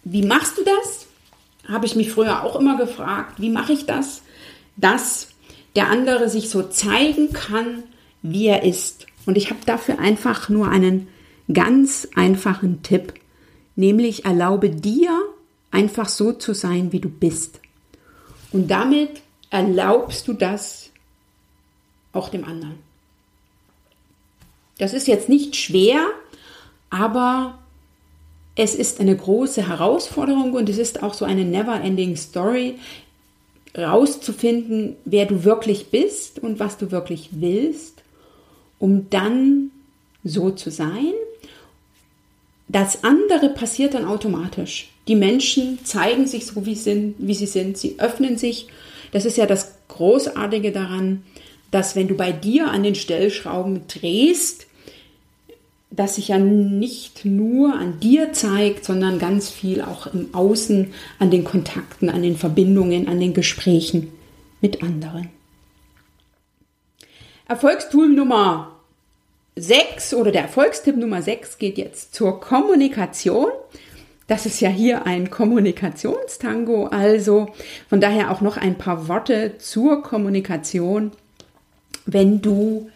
Wie 0.04 0.22
machst 0.22 0.60
du 0.60 0.62
das? 0.64 1.08
Habe 1.68 1.88
ich 1.88 1.96
mich 1.96 2.12
früher 2.12 2.44
auch 2.44 2.60
immer 2.60 2.78
gefragt. 2.78 3.42
Wie 3.42 3.50
mache 3.50 3.74
ich 3.74 3.88
das? 3.88 4.22
Dass 4.78 5.30
der 5.76 5.88
andere 5.88 6.30
sich 6.30 6.50
so 6.50 6.64
zeigen 6.64 7.34
kann, 7.34 7.84
wie 8.22 8.48
er 8.48 8.64
ist. 8.64 9.08
Und 9.26 9.38
ich 9.38 9.50
habe 9.50 9.60
dafür 9.66 10.00
einfach 10.00 10.50
nur 10.50 10.70
einen 10.70 11.08
ganz 11.52 12.08
einfachen 12.16 12.84
Tipp, 12.84 13.14
nämlich 13.76 14.26
erlaube 14.26 14.70
dir 14.70 15.12
einfach 15.72 16.10
so 16.10 16.34
zu 16.34 16.54
sein, 16.54 16.92
wie 16.92 17.00
du 17.00 17.10
bist. 17.10 17.60
Und 18.52 18.70
damit 18.70 19.22
erlaubst 19.50 20.28
du 20.28 20.34
das 20.34 20.90
auch 22.12 22.30
dem 22.30 22.44
anderen. 22.44 22.76
Das 24.78 24.94
ist 24.94 25.08
jetzt 25.08 25.30
nicht 25.30 25.56
schwer, 25.56 26.06
aber 26.90 27.60
es 28.56 28.76
ist 28.76 29.00
eine 29.00 29.16
große 29.16 29.68
Herausforderung 29.68 30.54
und 30.54 30.70
es 30.70 30.78
ist 30.78 31.04
auch 31.04 31.14
so 31.14 31.26
eine 31.26 31.46
never-ending 31.46 32.16
Story, 32.16 32.80
rauszufinden, 33.78 34.96
wer 35.06 35.26
du 35.26 35.44
wirklich 35.44 35.88
bist 35.88 36.40
und 36.40 36.60
was 36.60 36.78
du 36.78 36.92
wirklich 36.92 37.30
willst, 37.32 38.04
um 38.80 39.10
dann 39.10 39.72
so 40.24 40.52
zu 40.52 40.72
sein 40.72 41.14
das 42.70 43.04
andere 43.04 43.50
passiert 43.50 43.96
dann 43.96 44.06
automatisch. 44.06 44.92
Die 45.08 45.16
Menschen 45.16 45.84
zeigen 45.84 46.28
sich 46.28 46.46
so, 46.46 46.66
wie, 46.68 46.76
sind, 46.76 47.16
wie 47.18 47.34
sie 47.34 47.48
sind. 47.48 47.78
Sie 47.78 47.96
öffnen 47.98 48.38
sich. 48.38 48.68
Das 49.12 49.26
ist 49.26 49.38
ja 49.38 49.48
das 49.48 49.74
Großartige 49.88 50.72
daran, 50.72 51.24
dass 51.72 51.96
wenn 51.96 52.08
du 52.08 52.16
bei 52.16 52.32
dir 52.32 52.70
an 52.70 52.84
den 52.84 52.94
Stellschrauben 52.94 53.88
drehst, 53.88 54.68
dass 56.00 56.16
sich 56.16 56.30
ja 56.30 56.38
nicht 56.38 57.26
nur 57.26 57.74
an 57.74 58.00
dir 58.00 58.32
zeigt, 58.32 58.86
sondern 58.86 59.20
ganz 59.20 59.50
viel 59.50 59.82
auch 59.82 60.08
im 60.08 60.34
Außen, 60.34 60.94
an 61.20 61.30
den 61.30 61.44
Kontakten, 61.44 62.10
an 62.10 62.22
den 62.22 62.38
Verbindungen, 62.38 63.10
an 63.10 63.20
den 63.20 63.34
Gesprächen 63.34 64.10
mit 64.62 64.82
anderen. 64.82 65.28
Erfolgstool 67.50 68.08
Nummer 68.08 68.78
6 69.58 70.14
oder 70.14 70.32
der 70.32 70.44
Erfolgstipp 70.44 70.96
Nummer 70.96 71.22
6 71.22 71.58
geht 71.58 71.78
jetzt 71.78 72.16
zur 72.16 72.40
Kommunikation. 72.40 73.52
Das 74.28 74.46
ist 74.46 74.62
ja 74.62 74.70
hier 74.70 75.06
ein 75.06 75.30
Kommunikationstango, 75.30 76.86
also 76.86 77.50
von 77.90 78.00
daher 78.00 78.32
auch 78.32 78.40
noch 78.40 78.56
ein 78.56 78.78
paar 78.78 79.10
Worte 79.10 79.58
zur 79.58 80.02
Kommunikation, 80.02 81.12
wenn 82.06 82.42
du 82.42 82.90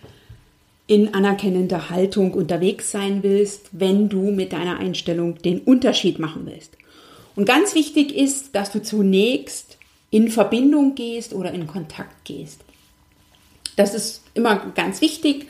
in 0.94 1.14
anerkennender 1.14 1.90
Haltung 1.90 2.34
unterwegs 2.34 2.92
sein 2.92 3.24
willst, 3.24 3.70
wenn 3.72 4.10
du 4.10 4.32
mit 4.32 4.54
deiner 4.54 4.78
Einstellung 4.78 5.38
den 5.40 5.60
Unterschied 5.60 6.20
machen 6.20 6.44
willst. 6.46 6.78
Und 7.36 7.46
ganz 7.46 7.74
wichtig 7.74 8.16
ist, 8.16 8.54
dass 8.54 8.72
du 8.72 8.82
zunächst 8.82 9.78
in 10.12 10.30
Verbindung 10.30 10.94
gehst 10.94 11.34
oder 11.34 11.52
in 11.52 11.66
Kontakt 11.66 12.26
gehst. 12.26 12.62
Das 13.76 13.96
ist 13.96 14.22
immer 14.36 14.72
ganz 14.76 15.02
wichtig 15.02 15.48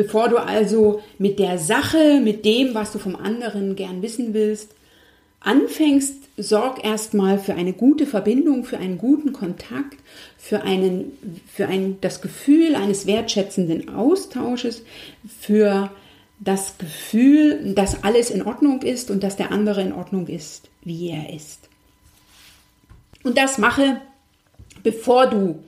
Bevor 0.00 0.30
du 0.30 0.38
also 0.38 1.02
mit 1.18 1.38
der 1.38 1.58
Sache, 1.58 2.22
mit 2.24 2.46
dem, 2.46 2.74
was 2.74 2.92
du 2.92 2.98
vom 2.98 3.16
anderen 3.16 3.76
gern 3.76 4.00
wissen 4.00 4.32
willst, 4.32 4.70
anfängst, 5.40 6.14
sorg 6.36 6.84
erstmal 6.84 7.38
für 7.38 7.54
eine 7.54 7.72
gute 7.72 8.06
Verbindung, 8.06 8.64
für 8.64 8.78
einen 8.78 8.98
guten 8.98 9.32
Kontakt, 9.32 9.98
für, 10.38 10.62
einen, 10.62 11.12
für 11.52 11.66
ein, 11.66 11.98
das 12.00 12.22
Gefühl 12.22 12.74
eines 12.74 13.06
wertschätzenden 13.06 13.94
Austausches, 13.94 14.82
für 15.40 15.90
das 16.38 16.78
Gefühl, 16.78 17.74
dass 17.74 18.02
alles 18.02 18.30
in 18.30 18.42
Ordnung 18.42 18.82
ist 18.82 19.10
und 19.10 19.22
dass 19.22 19.36
der 19.36 19.52
andere 19.52 19.82
in 19.82 19.92
Ordnung 19.92 20.26
ist, 20.26 20.68
wie 20.82 21.10
er 21.10 21.34
ist. 21.34 21.68
Und 23.22 23.36
das 23.36 23.58
mache, 23.58 24.00
bevor 24.82 25.26
du 25.26 25.62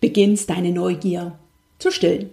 beginnst, 0.00 0.50
deine 0.50 0.70
Neugier 0.70 1.36
zu 1.78 1.90
stillen. 1.90 2.30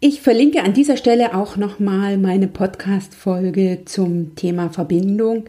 Ich 0.00 0.20
verlinke 0.20 0.62
an 0.62 0.74
dieser 0.74 0.96
Stelle 0.96 1.34
auch 1.34 1.56
nochmal 1.56 2.18
meine 2.18 2.46
Podcast-Folge 2.46 3.80
zum 3.84 4.36
Thema 4.36 4.70
Verbindung, 4.70 5.46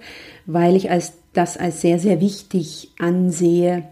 weil 0.47 0.75
ich 0.75 0.89
als, 0.89 1.13
das 1.33 1.55
als 1.55 1.81
sehr, 1.81 1.99
sehr 1.99 2.19
wichtig 2.19 2.89
ansehe, 2.97 3.83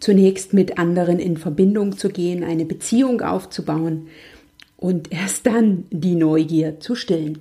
zunächst 0.00 0.54
mit 0.54 0.78
anderen 0.78 1.18
in 1.18 1.36
Verbindung 1.36 1.98
zu 1.98 2.08
gehen, 2.08 2.42
eine 2.42 2.64
Beziehung 2.64 3.20
aufzubauen 3.20 4.08
und 4.78 5.12
erst 5.12 5.44
dann 5.44 5.84
die 5.90 6.14
Neugier 6.14 6.80
zu 6.80 6.94
stillen. 6.94 7.40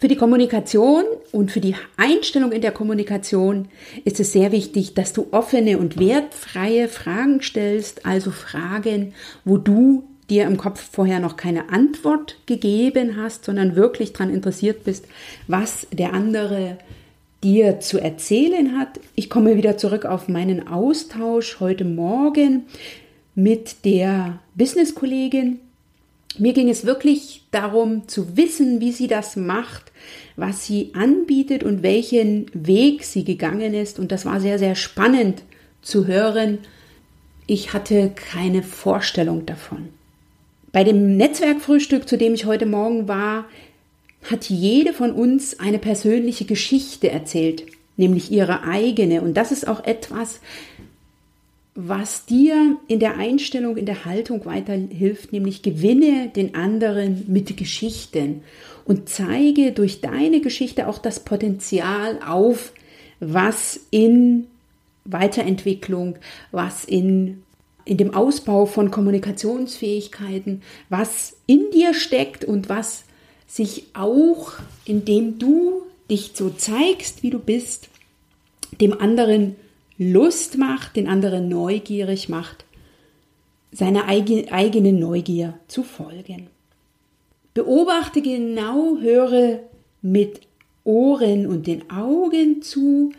Für 0.00 0.08
die 0.08 0.16
Kommunikation 0.16 1.04
und 1.32 1.52
für 1.52 1.60
die 1.60 1.74
Einstellung 1.98 2.52
in 2.52 2.62
der 2.62 2.72
Kommunikation 2.72 3.68
ist 4.06 4.20
es 4.20 4.32
sehr 4.32 4.52
wichtig, 4.52 4.94
dass 4.94 5.12
du 5.12 5.26
offene 5.32 5.76
und 5.76 5.98
wertfreie 5.98 6.88
Fragen 6.88 7.42
stellst, 7.42 8.06
also 8.06 8.30
Fragen, 8.30 9.12
wo 9.44 9.58
du 9.58 10.04
dir 10.30 10.44
im 10.44 10.56
Kopf 10.56 10.80
vorher 10.80 11.20
noch 11.20 11.36
keine 11.36 11.70
Antwort 11.70 12.38
gegeben 12.46 13.16
hast, 13.16 13.44
sondern 13.44 13.76
wirklich 13.76 14.12
daran 14.12 14.32
interessiert 14.32 14.84
bist, 14.84 15.06
was 15.46 15.86
der 15.92 16.12
andere 16.12 16.78
dir 17.42 17.80
zu 17.80 18.00
erzählen 18.00 18.78
hat. 18.78 19.00
Ich 19.14 19.30
komme 19.30 19.56
wieder 19.56 19.76
zurück 19.76 20.04
auf 20.04 20.28
meinen 20.28 20.66
Austausch 20.66 21.60
heute 21.60 21.84
Morgen 21.84 22.64
mit 23.34 23.84
der 23.84 24.40
Business-Kollegin. 24.54 25.60
Mir 26.38 26.52
ging 26.52 26.68
es 26.68 26.84
wirklich 26.84 27.44
darum 27.50 28.08
zu 28.08 28.36
wissen, 28.36 28.80
wie 28.80 28.92
sie 28.92 29.06
das 29.06 29.36
macht, 29.36 29.92
was 30.36 30.66
sie 30.66 30.90
anbietet 30.94 31.62
und 31.62 31.82
welchen 31.82 32.46
Weg 32.52 33.04
sie 33.04 33.24
gegangen 33.24 33.74
ist. 33.74 33.98
Und 33.98 34.12
das 34.12 34.26
war 34.26 34.40
sehr, 34.40 34.58
sehr 34.58 34.74
spannend 34.74 35.42
zu 35.82 36.06
hören. 36.06 36.58
Ich 37.46 37.72
hatte 37.72 38.10
keine 38.14 38.62
Vorstellung 38.62 39.46
davon. 39.46 39.88
Bei 40.76 40.84
dem 40.84 41.16
Netzwerkfrühstück, 41.16 42.06
zu 42.06 42.18
dem 42.18 42.34
ich 42.34 42.44
heute 42.44 42.66
Morgen 42.66 43.08
war, 43.08 43.46
hat 44.30 44.50
jede 44.50 44.92
von 44.92 45.10
uns 45.10 45.58
eine 45.58 45.78
persönliche 45.78 46.44
Geschichte 46.44 47.10
erzählt, 47.10 47.64
nämlich 47.96 48.30
ihre 48.30 48.62
eigene. 48.64 49.22
Und 49.22 49.38
das 49.38 49.52
ist 49.52 49.66
auch 49.66 49.82
etwas, 49.84 50.42
was 51.74 52.26
dir 52.26 52.76
in 52.88 53.00
der 53.00 53.16
Einstellung, 53.16 53.78
in 53.78 53.86
der 53.86 54.04
Haltung 54.04 54.44
weiterhilft, 54.44 55.32
nämlich 55.32 55.62
gewinne 55.62 56.28
den 56.36 56.54
anderen 56.54 57.24
mit 57.26 57.56
Geschichten 57.56 58.42
und 58.84 59.08
zeige 59.08 59.72
durch 59.72 60.02
deine 60.02 60.42
Geschichte 60.42 60.88
auch 60.88 60.98
das 60.98 61.20
Potenzial 61.20 62.18
auf, 62.22 62.74
was 63.18 63.80
in 63.90 64.46
Weiterentwicklung, 65.06 66.16
was 66.52 66.84
in 66.84 67.44
in 67.86 67.96
dem 67.96 68.14
Ausbau 68.14 68.66
von 68.66 68.90
Kommunikationsfähigkeiten, 68.90 70.62
was 70.90 71.36
in 71.46 71.70
dir 71.72 71.94
steckt 71.94 72.44
und 72.44 72.68
was 72.68 73.04
sich 73.46 73.84
auch, 73.94 74.54
indem 74.84 75.38
du 75.38 75.82
dich 76.10 76.32
so 76.34 76.50
zeigst, 76.50 77.22
wie 77.22 77.30
du 77.30 77.38
bist, 77.38 77.88
dem 78.80 79.00
anderen 79.00 79.56
Lust 79.98 80.58
macht, 80.58 80.96
den 80.96 81.08
anderen 81.08 81.48
neugierig 81.48 82.28
macht, 82.28 82.64
seiner 83.72 84.06
eigenen 84.06 84.98
Neugier 84.98 85.54
zu 85.68 85.84
folgen. 85.84 86.48
Beobachte 87.54 88.20
genau, 88.20 88.98
höre 89.00 89.60
mit 90.02 90.40
Ohren 90.84 91.46
und 91.46 91.66
den 91.66 91.88
Augen 91.90 92.62
zu, 92.62 93.12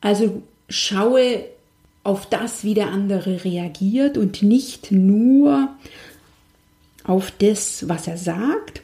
also 0.00 0.42
schaue 0.68 1.44
auf 2.06 2.26
das, 2.26 2.62
wie 2.62 2.74
der 2.74 2.88
andere 2.88 3.44
reagiert 3.44 4.16
und 4.16 4.42
nicht 4.42 4.92
nur 4.92 5.68
auf 7.02 7.32
das, 7.38 7.88
was 7.88 8.06
er 8.06 8.16
sagt. 8.16 8.80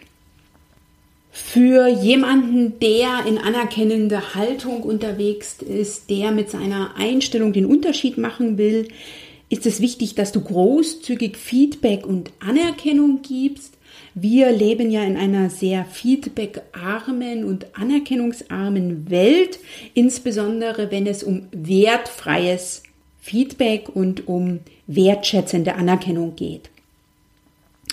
Für 1.31 1.87
jemanden, 1.87 2.79
der 2.81 3.25
in 3.27 3.39
anerkennender 3.39 4.35
Haltung 4.35 4.83
unterwegs 4.83 5.57
ist, 5.63 6.11
der 6.11 6.33
mit 6.33 6.51
seiner 6.51 6.97
Einstellung 6.97 7.53
den 7.53 7.65
Unterschied 7.65 8.19
machen 8.19 8.59
will, 8.59 8.89
ist 9.49 9.67
es 9.67 9.81
wichtig, 9.81 10.15
dass 10.15 10.33
du 10.33 10.41
großzügig 10.41 11.37
Feedback 11.37 12.07
und 12.07 12.33
Anerkennung 12.41 13.23
gibst. 13.23 13.75
Wir 14.15 14.51
leben 14.51 14.91
ja 14.91 15.05
in 15.05 15.17
einer 15.17 15.49
sehr 15.49 15.85
feedbackarmen 15.85 17.45
und 17.45 17.67
anerkennungsarmen 17.79 19.11
Welt, 19.11 19.59
insbesondere 19.95 20.91
wenn 20.91 21.07
es 21.07 21.23
um 21.23 21.47
wertfreies 21.53 22.83
Feedback 23.23 23.89
und 23.89 24.29
um 24.29 24.59
wertschätzende 24.89 25.77
Anerkennung 25.77 26.37
geht. 26.37 26.69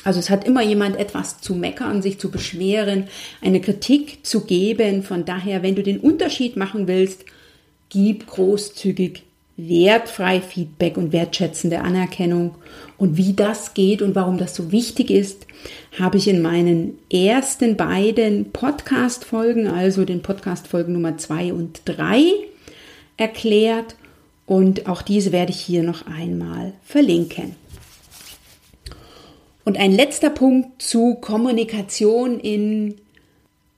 Also 0.04 0.20
es 0.20 0.30
hat 0.30 0.46
immer 0.46 0.64
jemand 0.64 0.98
etwas 0.98 1.40
zu 1.40 1.56
meckern, 1.56 2.02
sich 2.02 2.20
zu 2.20 2.32
beschweren, 2.32 3.08
eine 3.42 3.62
Kritik 3.62 4.26
zu 4.26 4.42
geben. 4.46 5.04
Von 5.04 5.26
daher, 5.26 5.62
wenn 5.62 5.76
du 5.76 5.84
den 5.84 6.00
Unterschied 6.00 6.58
machen 6.58 6.88
willst, 6.88 7.26
gib 7.90 8.26
großzügig 8.28 9.24
wertfrei 9.56 10.42
Feedback 10.42 10.98
und 10.98 11.12
wertschätzende 11.12 11.82
Anerkennung. 11.82 12.56
Und 12.98 13.18
wie 13.18 13.34
das 13.34 13.74
geht 13.74 14.02
und 14.02 14.16
warum 14.16 14.38
das 14.38 14.56
so 14.56 14.72
wichtig 14.72 15.12
ist, 15.12 15.46
habe 16.00 16.18
ich 16.18 16.28
in 16.28 16.42
meinen 16.42 16.98
ersten 17.12 17.76
beiden 17.76 18.52
Podcast-Folgen, 18.52 19.68
also 19.68 20.06
den 20.06 20.22
Podcast-Folgen 20.22 20.94
Nummer 20.94 21.18
zwei 21.18 21.54
und 21.54 21.82
drei, 21.86 22.24
erklärt. 23.18 23.96
Und 24.50 24.88
auch 24.88 25.04
diese 25.04 25.32
werde 25.32 25.52
ich 25.52 25.62
hier 25.62 25.84
noch 25.84 26.08
einmal 26.08 26.74
verlinken. 26.84 27.56
Und 29.64 29.78
ein 29.78 29.92
letzter 29.92 30.32
Punkt 30.32 30.82
zu 30.82 31.14
Kommunikation 31.22 32.40
in 32.40 32.96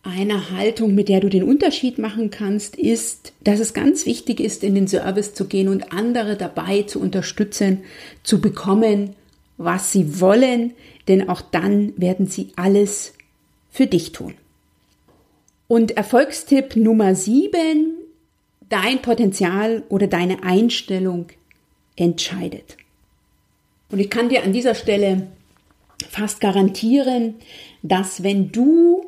einer 0.02 0.50
Haltung, 0.52 0.96
mit 0.96 1.10
der 1.10 1.20
du 1.20 1.28
den 1.28 1.44
Unterschied 1.44 1.98
machen 1.98 2.30
kannst, 2.30 2.78
ist, 2.78 3.34
dass 3.44 3.60
es 3.60 3.74
ganz 3.74 4.06
wichtig 4.06 4.40
ist, 4.40 4.64
in 4.64 4.74
den 4.74 4.88
Service 4.88 5.34
zu 5.34 5.44
gehen 5.44 5.68
und 5.68 5.92
andere 5.92 6.38
dabei 6.38 6.84
zu 6.84 7.02
unterstützen, 7.02 7.82
zu 8.24 8.40
bekommen, 8.40 9.18
was 9.58 9.92
sie 9.92 10.22
wollen, 10.22 10.72
denn 11.10 11.28
auch 11.28 11.42
dann 11.42 11.92
werden 11.98 12.28
sie 12.28 12.54
alles 12.56 13.12
für 13.70 13.88
dich 13.88 14.14
tun. 14.14 14.36
Und 15.68 15.98
Erfolgstipp 15.98 16.78
Nummer 16.78 17.14
sieben 17.14 17.98
dein 18.72 19.02
Potenzial 19.02 19.84
oder 19.90 20.08
deine 20.08 20.44
Einstellung 20.44 21.28
entscheidet. 21.96 22.78
Und 23.90 24.00
ich 24.00 24.10
kann 24.10 24.30
dir 24.30 24.44
an 24.44 24.54
dieser 24.54 24.74
Stelle 24.74 25.28
fast 26.10 26.42
garantieren, 26.42 27.36
dass 27.84 28.24
wenn 28.24 28.52
du 28.52 29.06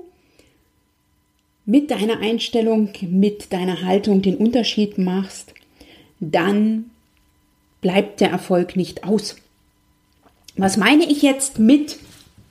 mit 1.66 1.92
deiner 1.92 2.20
Einstellung, 2.20 2.90
mit 3.02 3.54
deiner 3.54 3.84
Haltung 3.84 4.22
den 4.22 4.36
Unterschied 4.36 4.98
machst, 4.98 5.54
dann 6.20 6.92
bleibt 7.82 8.20
der 8.20 8.30
Erfolg 8.30 8.76
nicht 8.76 9.06
aus. 9.06 9.38
Was 10.58 10.78
meine 10.78 11.06
ich 11.06 11.22
jetzt 11.22 11.58
mit 11.58 11.98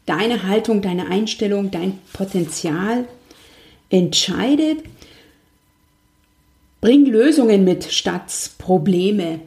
deiner 0.07 0.45
Haltung, 0.45 0.81
deiner 0.81 1.09
Einstellung, 1.09 1.71
dein 1.71 1.99
Potenzial 2.13 3.07
entscheidet? 3.91 4.83
Bring 6.83 7.07
Lösungen 7.07 7.63
mit 7.63 7.85
statt 7.85 8.51
Probleme. 8.59 9.39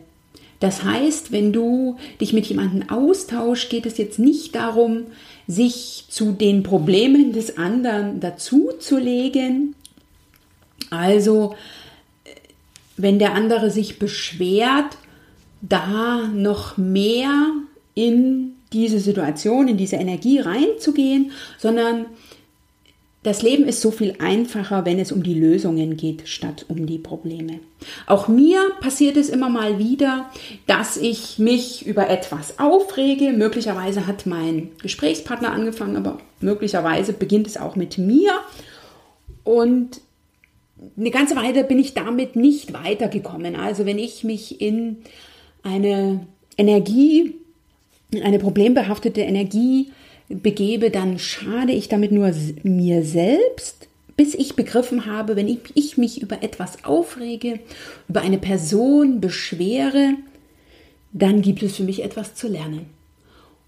Das 0.62 0.86
heißt, 0.86 1.34
wenn 1.34 1.52
du 1.52 1.98
dich 2.21 2.32
mit 2.32 2.45
jemandem 2.45 2.89
austauschst, 2.89 3.69
geht 3.69 3.86
es 3.86 3.98
jetzt 3.98 4.19
nicht 4.19 4.56
darum, 4.56 5.08
sich 5.45 6.06
zu 6.08 6.32
den 6.32 6.63
Problemen 6.63 7.34
des 7.34 7.58
anderen 7.58 8.21
dazuzulegen. 8.21 9.76
Also, 10.89 11.56
wenn 12.95 13.19
der 13.19 13.34
andere 13.34 13.69
sich 13.69 14.00
beschwert, 14.00 14.98
da 15.62 16.30
noch 16.34 16.78
mehr 16.78 17.52
in 17.95 18.54
diese 18.71 19.02
Situation, 19.02 19.67
in 19.67 19.76
diese 19.76 19.98
Energie 19.98 20.39
reinzugehen, 20.39 21.32
sondern 21.58 22.06
das 23.25 23.41
Leben 23.41 23.65
ist 23.65 23.81
so 23.81 23.89
viel 23.89 24.13
einfacher, 24.19 24.85
wenn 24.85 24.99
es 24.99 25.11
um 25.11 25.23
die 25.23 25.33
Lösungen 25.33 25.97
geht, 25.97 26.27
statt 26.27 26.63
um 26.67 26.85
die 26.85 26.99
Probleme. 26.99 27.59
Auch 28.05 28.27
mir 28.27 28.59
passiert 28.81 29.17
es 29.17 29.29
immer 29.29 29.49
mal 29.49 29.79
wieder, 29.79 30.29
dass 30.67 30.95
ich 30.95 31.39
mich 31.39 31.88
über 31.88 32.07
etwas 32.07 32.59
aufrege. 32.59 33.33
Möglicherweise 33.33 34.05
hat 34.05 34.27
mein 34.27 34.69
Gesprächspartner 34.79 35.51
angefangen, 35.51 35.97
aber 35.97 36.19
möglicherweise 36.39 37.13
beginnt 37.13 37.47
es 37.47 37.57
auch 37.57 37.75
mit 37.75 37.97
mir. 37.97 38.31
Und 39.43 40.01
eine 40.95 41.09
ganze 41.09 41.35
Weile 41.35 41.63
bin 41.63 41.79
ich 41.79 41.95
damit 41.95 42.35
nicht 42.35 42.73
weitergekommen. 42.73 43.55
Also 43.55 43.88
wenn 43.88 43.97
ich 43.97 44.23
mich 44.23 44.61
in 44.61 44.97
eine 45.63 46.27
Energie, 46.57 47.33
in 48.11 48.21
eine 48.21 48.38
problembehaftete 48.38 49.21
Energie 49.21 49.91
begebe, 50.29 50.89
dann 50.89 51.19
schade 51.19 51.71
ich 51.71 51.88
damit 51.88 52.11
nur 52.11 52.31
mir 52.63 53.03
selbst, 53.03 53.88
bis 54.17 54.33
ich 54.33 54.55
begriffen 54.55 55.05
habe, 55.05 55.35
wenn 55.35 55.47
ich, 55.47 55.59
ich 55.73 55.97
mich 55.97 56.21
über 56.21 56.41
etwas 56.41 56.83
aufrege, 56.85 57.59
über 58.07 58.21
eine 58.21 58.38
Person 58.38 59.19
beschwere, 59.19 60.13
dann 61.11 61.41
gibt 61.41 61.63
es 61.63 61.77
für 61.77 61.83
mich 61.83 62.03
etwas 62.03 62.35
zu 62.35 62.47
lernen. 62.47 62.88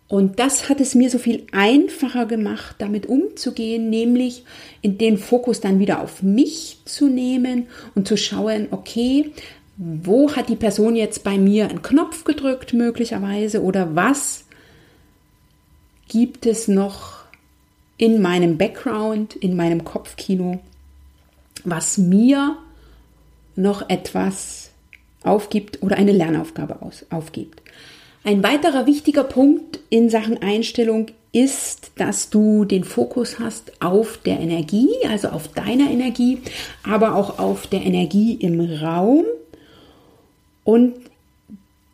Und 0.09 0.39
das 0.39 0.69
hat 0.69 0.79
es 0.79 0.95
mir 0.95 1.09
so 1.09 1.17
viel 1.17 1.45
einfacher 1.51 2.25
gemacht, 2.25 2.77
damit 2.79 3.07
umzugehen, 3.07 3.89
nämlich 3.89 4.45
in 4.81 4.97
den 4.97 5.17
Fokus 5.17 5.59
dann 5.59 5.79
wieder 5.79 6.01
auf 6.01 6.23
mich 6.23 6.77
zu 6.85 7.09
nehmen 7.09 7.67
und 7.93 8.07
zu 8.07 8.15
schauen, 8.15 8.67
okay, 8.71 9.31
wo 9.75 10.33
hat 10.33 10.47
die 10.47 10.55
Person 10.55 10.95
jetzt 10.95 11.23
bei 11.23 11.37
mir 11.37 11.69
einen 11.69 11.81
Knopf 11.81 12.23
gedrückt 12.23 12.73
möglicherweise 12.73 13.61
oder 13.61 13.95
was 13.95 14.46
gibt 16.07 16.45
es 16.45 16.67
noch 16.67 17.17
in 17.97 18.21
meinem 18.21 18.57
Background, 18.57 19.35
in 19.35 19.55
meinem 19.55 19.83
Kopfkino, 19.83 20.59
was 21.63 21.97
mir 21.97 22.57
noch 23.55 23.89
etwas 23.89 24.71
aufgibt 25.23 25.81
oder 25.81 25.97
eine 25.97 26.11
Lernaufgabe 26.11 26.81
aus, 26.81 27.05
aufgibt. 27.09 27.61
Ein 28.23 28.43
weiterer 28.43 28.85
wichtiger 28.85 29.23
Punkt 29.23 29.79
in 29.89 30.09
Sachen 30.09 30.41
Einstellung 30.41 31.07
ist, 31.31 31.91
dass 31.97 32.29
du 32.29 32.65
den 32.65 32.83
Fokus 32.83 33.39
hast 33.39 33.81
auf 33.81 34.19
der 34.25 34.39
Energie, 34.39 34.89
also 35.09 35.29
auf 35.29 35.49
deiner 35.49 35.89
Energie, 35.89 36.39
aber 36.83 37.15
auch 37.15 37.39
auf 37.39 37.67
der 37.67 37.81
Energie 37.83 38.33
im 38.33 38.59
Raum 38.59 39.25
und 40.63 40.95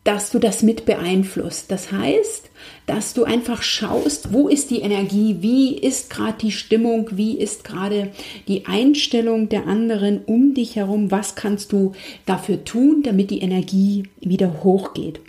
dass 0.04 0.30
du 0.30 0.38
das 0.38 0.62
mit 0.62 0.84
beeinflusst. 0.84 1.70
Das 1.70 1.90
heißt, 1.90 2.50
dass 2.86 3.14
du 3.14 3.24
einfach 3.24 3.62
schaust, 3.62 4.32
wo 4.32 4.48
ist 4.48 4.70
die 4.70 4.80
Energie, 4.80 5.38
wie 5.40 5.76
ist 5.76 6.10
gerade 6.10 6.36
die 6.38 6.52
Stimmung, 6.52 7.08
wie 7.12 7.38
ist 7.38 7.64
gerade 7.64 8.12
die 8.46 8.66
Einstellung 8.66 9.48
der 9.48 9.66
anderen 9.66 10.20
um 10.26 10.52
dich 10.52 10.76
herum, 10.76 11.10
was 11.10 11.34
kannst 11.34 11.72
du 11.72 11.92
dafür 12.26 12.64
tun, 12.64 13.02
damit 13.02 13.30
die 13.30 13.40
Energie 13.40 14.04
wieder 14.20 14.62
hochgeht. 14.62 15.20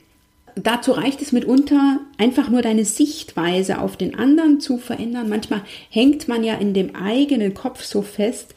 Dazu 0.55 0.91
reicht 0.91 1.21
es 1.21 1.31
mitunter, 1.31 1.99
einfach 2.17 2.49
nur 2.49 2.61
deine 2.61 2.85
Sichtweise 2.85 3.79
auf 3.79 3.97
den 3.97 4.15
anderen 4.17 4.59
zu 4.59 4.77
verändern. 4.77 5.27
Manchmal 5.27 5.61
hängt 5.89 6.27
man 6.27 6.43
ja 6.43 6.55
in 6.55 6.73
dem 6.73 6.95
eigenen 6.95 7.53
Kopf 7.53 7.83
so 7.83 8.01
fest 8.01 8.55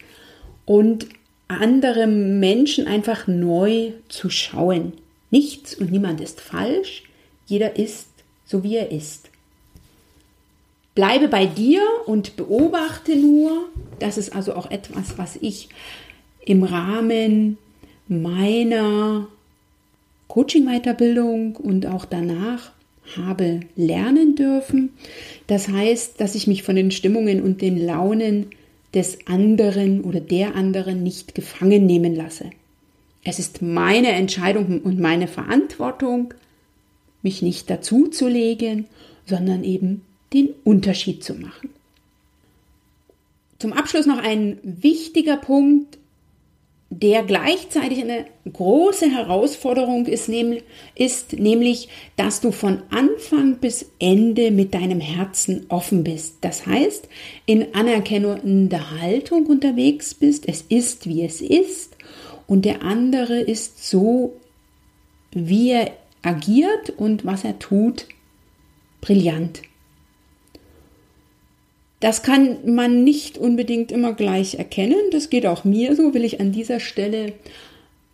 und 0.64 1.06
andere 1.48 2.06
Menschen 2.06 2.86
einfach 2.86 3.26
neu 3.26 3.92
zu 4.08 4.30
schauen. 4.30 4.92
Nichts 5.30 5.74
und 5.74 5.90
niemand 5.90 6.20
ist 6.20 6.40
falsch. 6.40 7.04
Jeder 7.46 7.76
ist 7.76 8.08
so, 8.46 8.62
wie 8.62 8.76
er 8.76 8.90
ist. 8.90 9.30
Bleibe 10.94 11.28
bei 11.28 11.46
dir 11.46 11.82
und 12.06 12.36
beobachte 12.36 13.14
nur. 13.14 13.68
Das 13.98 14.18
ist 14.18 14.34
also 14.34 14.54
auch 14.54 14.70
etwas, 14.70 15.16
was 15.18 15.36
ich 15.40 15.68
im 16.44 16.64
Rahmen 16.64 17.58
meiner 18.08 19.28
Coaching-Weiterbildung 20.28 21.56
und 21.56 21.86
auch 21.86 22.04
danach 22.04 22.72
habe 23.16 23.60
lernen 23.76 24.34
dürfen. 24.34 24.90
Das 25.46 25.68
heißt, 25.68 26.20
dass 26.20 26.34
ich 26.34 26.46
mich 26.46 26.62
von 26.62 26.76
den 26.76 26.90
Stimmungen 26.90 27.42
und 27.42 27.62
den 27.62 27.78
Launen 27.84 28.46
des 28.94 29.26
anderen 29.26 30.02
oder 30.02 30.20
der 30.20 30.54
anderen 30.54 31.02
nicht 31.02 31.34
gefangen 31.34 31.86
nehmen 31.86 32.14
lasse. 32.14 32.50
Es 33.28 33.38
ist 33.38 33.60
meine 33.60 34.12
Entscheidung 34.12 34.80
und 34.80 34.98
meine 34.98 35.28
Verantwortung, 35.28 36.32
mich 37.20 37.42
nicht 37.42 37.68
dazuzulegen, 37.68 38.86
sondern 39.26 39.64
eben 39.64 40.00
den 40.32 40.54
Unterschied 40.64 41.22
zu 41.22 41.34
machen. 41.34 41.68
Zum 43.58 43.74
Abschluss 43.74 44.06
noch 44.06 44.16
ein 44.16 44.58
wichtiger 44.62 45.36
Punkt, 45.36 45.98
der 46.88 47.22
gleichzeitig 47.22 48.00
eine 48.00 48.24
große 48.50 49.10
Herausforderung 49.10 50.06
ist, 50.06 50.30
ist, 50.94 51.34
nämlich, 51.34 51.90
dass 52.16 52.40
du 52.40 52.50
von 52.50 52.82
Anfang 52.88 53.56
bis 53.56 53.90
Ende 53.98 54.50
mit 54.50 54.72
deinem 54.72 55.00
Herzen 55.00 55.66
offen 55.68 56.02
bist. 56.02 56.36
Das 56.40 56.66
heißt, 56.66 57.10
in 57.44 57.74
anerkennender 57.74 59.02
Haltung 59.02 59.44
unterwegs 59.48 60.14
bist. 60.14 60.48
Es 60.48 60.62
ist, 60.62 61.06
wie 61.06 61.24
es 61.24 61.42
ist. 61.42 61.97
Und 62.48 62.64
der 62.64 62.82
andere 62.82 63.38
ist 63.38 63.88
so, 63.88 64.34
wie 65.30 65.70
er 65.70 65.92
agiert 66.22 66.90
und 66.90 67.24
was 67.24 67.44
er 67.44 67.60
tut, 67.60 68.06
brillant. 69.00 69.62
Das 72.00 72.22
kann 72.22 72.74
man 72.74 73.04
nicht 73.04 73.38
unbedingt 73.38 73.92
immer 73.92 74.14
gleich 74.14 74.54
erkennen. 74.54 75.10
Das 75.10 75.30
geht 75.30 75.46
auch 75.46 75.64
mir 75.64 75.94
so, 75.94 76.14
will 76.14 76.24
ich 76.24 76.40
an 76.40 76.52
dieser 76.52 76.80
Stelle 76.80 77.34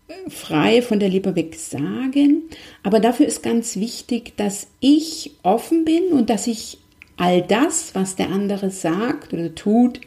äh, 0.09 0.31
frei 0.31 0.83
von 0.83 0.99
der 0.99 1.11
Leber 1.11 1.37
weg 1.37 1.55
sagen. 1.55 2.43
Aber 2.83 2.99
dafür 2.99 3.27
ist 3.27 3.43
ganz 3.43 3.77
wichtig, 3.77 4.37
dass 4.37 4.67
ich 4.81 5.33
offen 5.43 5.85
bin 5.85 6.09
und 6.09 6.29
dass 6.31 6.47
ich 6.47 6.79
all 7.17 7.43
das, 7.43 7.95
was 7.95 8.17
der 8.17 8.31
andere 8.31 8.71
sagt 8.71 9.33
oder 9.33 9.55
tut, 9.55 10.01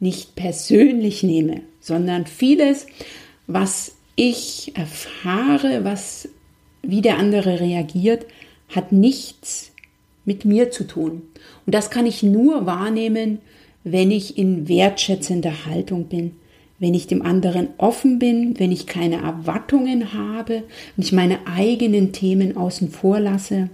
nicht 0.00 0.36
persönlich 0.36 1.22
nehme, 1.22 1.62
sondern 1.80 2.26
vieles, 2.26 2.86
was 3.46 3.96
ich 4.16 4.72
erfahre, 4.76 5.84
was 5.84 6.28
wie 6.82 7.00
der 7.00 7.18
andere 7.18 7.60
reagiert, 7.60 8.26
hat 8.68 8.92
nichts 8.92 9.72
mit 10.24 10.44
mir 10.44 10.70
zu 10.70 10.84
tun. 10.84 11.22
Und 11.66 11.74
das 11.74 11.90
kann 11.90 12.06
ich 12.06 12.22
nur 12.22 12.66
wahrnehmen, 12.66 13.38
wenn 13.84 14.10
ich 14.10 14.38
in 14.38 14.68
wertschätzender 14.68 15.66
Haltung 15.66 16.06
bin, 16.06 16.36
wenn 16.78 16.94
ich 16.94 17.06
dem 17.06 17.22
anderen 17.22 17.68
offen 17.78 18.18
bin, 18.18 18.58
wenn 18.58 18.72
ich 18.72 18.86
keine 18.86 19.22
Erwartungen 19.22 20.12
habe, 20.12 20.64
wenn 20.96 21.04
ich 21.04 21.12
meine 21.12 21.46
eigenen 21.46 22.12
Themen 22.12 22.56
außen 22.56 22.90
vor 22.90 23.20
lasse. 23.20 23.68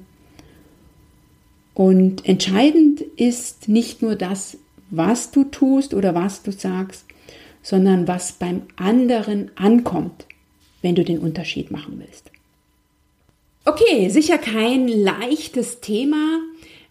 Und 1.74 2.26
entscheidend 2.28 3.00
ist 3.00 3.68
nicht 3.68 4.02
nur 4.02 4.16
das, 4.16 4.58
was 4.90 5.30
du 5.30 5.44
tust 5.44 5.94
oder 5.94 6.14
was 6.14 6.42
du 6.42 6.52
sagst, 6.52 7.04
sondern 7.62 8.08
was 8.08 8.32
beim 8.32 8.62
anderen 8.76 9.50
ankommt, 9.56 10.26
wenn 10.82 10.94
du 10.94 11.04
den 11.04 11.18
Unterschied 11.18 11.70
machen 11.70 12.02
willst. 12.04 12.30
Okay, 13.64 14.08
sicher 14.08 14.38
kein 14.38 14.88
leichtes 14.88 15.80
Thema, 15.80 16.40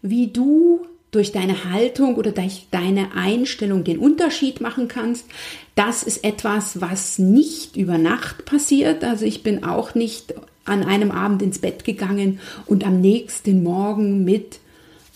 wie 0.02 0.28
du 0.28 0.86
durch 1.10 1.32
deine 1.32 1.64
Haltung 1.64 2.14
oder 2.14 2.30
durch 2.30 2.68
deine 2.70 3.14
Einstellung 3.14 3.82
den 3.82 3.98
Unterschied 3.98 4.60
machen 4.60 4.86
kannst. 4.86 5.26
Das 5.74 6.04
ist 6.04 6.22
etwas, 6.22 6.80
was 6.80 7.18
nicht 7.18 7.76
über 7.76 7.98
Nacht 7.98 8.44
passiert. 8.44 9.02
Also 9.02 9.24
ich 9.24 9.42
bin 9.42 9.64
auch 9.64 9.96
nicht 9.96 10.34
an 10.64 10.84
einem 10.84 11.10
Abend 11.10 11.42
ins 11.42 11.58
Bett 11.58 11.84
gegangen 11.84 12.38
und 12.66 12.86
am 12.86 13.00
nächsten 13.00 13.64
Morgen 13.64 14.24
mit 14.24 14.59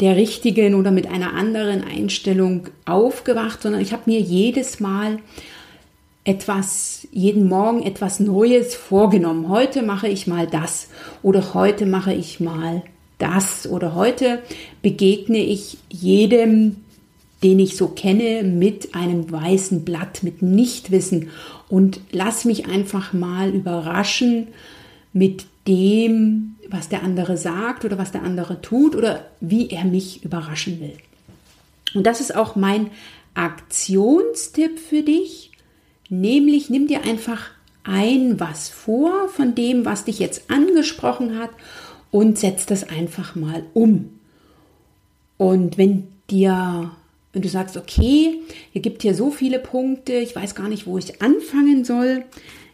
der 0.00 0.16
richtigen 0.16 0.74
oder 0.74 0.90
mit 0.90 1.06
einer 1.06 1.34
anderen 1.34 1.84
Einstellung 1.84 2.68
aufgewacht, 2.84 3.62
sondern 3.62 3.80
ich 3.80 3.92
habe 3.92 4.02
mir 4.06 4.20
jedes 4.20 4.80
Mal 4.80 5.18
etwas, 6.24 7.06
jeden 7.12 7.48
Morgen 7.48 7.82
etwas 7.82 8.18
Neues 8.18 8.74
vorgenommen. 8.74 9.48
Heute 9.48 9.82
mache 9.82 10.08
ich 10.08 10.26
mal 10.26 10.46
das 10.46 10.88
oder 11.22 11.54
heute 11.54 11.86
mache 11.86 12.14
ich 12.14 12.40
mal 12.40 12.82
das 13.18 13.68
oder 13.68 13.94
heute 13.94 14.42
begegne 14.82 15.38
ich 15.38 15.78
jedem, 15.90 16.76
den 17.42 17.58
ich 17.58 17.76
so 17.76 17.88
kenne, 17.88 18.42
mit 18.42 18.94
einem 18.94 19.30
weißen 19.30 19.84
Blatt, 19.84 20.22
mit 20.22 20.40
Nichtwissen 20.40 21.30
und 21.68 22.00
lass 22.10 22.44
mich 22.44 22.66
einfach 22.66 23.12
mal 23.12 23.50
überraschen 23.50 24.48
mit 25.12 25.46
dem, 25.66 26.56
was 26.68 26.88
der 26.88 27.02
andere 27.02 27.36
sagt 27.36 27.84
oder 27.84 27.98
was 27.98 28.12
der 28.12 28.22
andere 28.22 28.60
tut 28.60 28.94
oder 28.94 29.26
wie 29.40 29.70
er 29.70 29.84
mich 29.84 30.24
überraschen 30.24 30.80
will. 30.80 30.96
Und 31.94 32.06
das 32.06 32.20
ist 32.20 32.34
auch 32.34 32.56
mein 32.56 32.90
Aktionstipp 33.34 34.78
für 34.78 35.02
dich, 35.02 35.52
nämlich 36.08 36.70
nimm 36.70 36.86
dir 36.86 37.04
einfach 37.04 37.50
ein 37.84 38.40
was 38.40 38.68
vor 38.68 39.28
von 39.28 39.54
dem, 39.54 39.84
was 39.84 40.04
dich 40.04 40.18
jetzt 40.18 40.50
angesprochen 40.50 41.38
hat 41.38 41.50
und 42.10 42.38
setz 42.38 42.66
das 42.66 42.88
einfach 42.88 43.34
mal 43.34 43.64
um. 43.74 44.18
Und 45.36 45.78
wenn 45.78 46.08
dir, 46.30 46.92
wenn 47.34 47.42
du 47.42 47.48
sagst, 47.48 47.76
okay, 47.76 48.40
ihr 48.72 48.80
gibt 48.80 49.02
hier 49.02 49.14
so 49.14 49.30
viele 49.30 49.58
Punkte, 49.58 50.14
ich 50.14 50.34
weiß 50.34 50.54
gar 50.54 50.68
nicht, 50.68 50.86
wo 50.86 50.96
ich 50.96 51.20
anfangen 51.20 51.84
soll, 51.84 52.24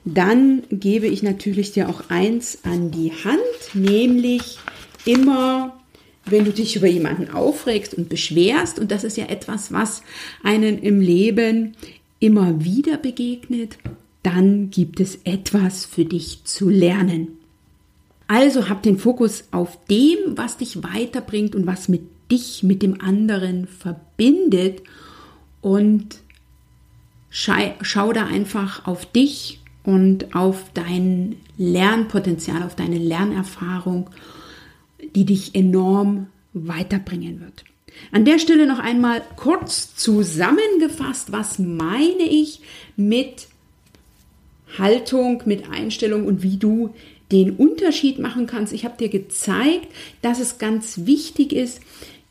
dann 0.05 0.63
gebe 0.71 1.07
ich 1.07 1.23
natürlich 1.23 1.73
dir 1.73 1.89
auch 1.89 2.11
eins 2.11 2.59
an 2.63 2.91
die 2.91 3.13
Hand, 3.25 3.75
nämlich 3.75 4.59
immer, 5.05 5.81
wenn 6.27 6.45
du 6.45 6.53
dich 6.53 6.77
über 6.77 6.87
jemanden 6.87 7.31
aufregst 7.31 7.95
und 7.95 8.09
beschwerst, 8.09 8.79
und 8.79 8.91
das 8.91 9.03
ist 9.03 9.17
ja 9.17 9.27
etwas, 9.27 9.73
was 9.73 10.03
einen 10.43 10.79
im 10.79 11.01
Leben 11.01 11.75
immer 12.19 12.63
wieder 12.63 12.99
begegnet, 12.99 13.79
dann 14.23 14.71
gibt 14.71 15.01
es 15.01 15.19
etwas 15.25 15.87
für 15.87 16.05
dich 16.05 16.45
zu 16.45 16.69
lernen. 16.69 17.39
Also 18.27 18.69
hab 18.69 18.83
den 18.83 18.99
Fokus 18.99 19.45
auf 19.51 19.79
dem, 19.87 20.19
was 20.37 20.59
dich 20.59 20.83
weiterbringt 20.83 21.55
und 21.55 21.67
was 21.67 21.89
mit 21.89 22.03
dich 22.31 22.63
mit 22.63 22.83
dem 22.83 23.01
anderen 23.01 23.67
verbindet 23.67 24.83
und 25.61 26.19
schau 27.31 28.13
da 28.13 28.27
einfach 28.27 28.87
auf 28.87 29.07
dich 29.07 29.61
und 29.85 30.35
auf 30.35 30.73
dein 30.75 31.37
Lernpotenzial, 31.59 32.63
auf 32.63 32.77
deine 32.77 32.99
Lernerfahrung, 32.99 34.11
die 35.15 35.25
dich 35.25 35.55
enorm 35.55 36.27
weiterbringen 36.53 37.41
wird. 37.41 37.65
An 38.13 38.25
der 38.25 38.39
Stelle 38.39 38.67
noch 38.67 38.79
einmal 38.79 39.23
kurz 39.37 39.95
zusammengefasst, 39.95 41.33
was 41.33 41.59
meine 41.59 42.23
ich 42.29 42.61
mit 42.97 43.49
Haltung, 44.79 45.43
mit 45.47 45.71
Einstellung 45.71 46.27
und 46.27 46.43
wie 46.43 46.57
du 46.57 46.95
den 47.33 47.53
Unterschied 47.53 48.19
machen 48.19 48.47
kannst. 48.47 48.73
Ich 48.73 48.85
habe 48.85 48.97
dir 48.97 49.09
gezeigt, 49.09 49.89
dass 50.23 50.41
es 50.41 50.59
ganz 50.59 51.07
wichtig 51.07 51.53
ist, 51.53 51.81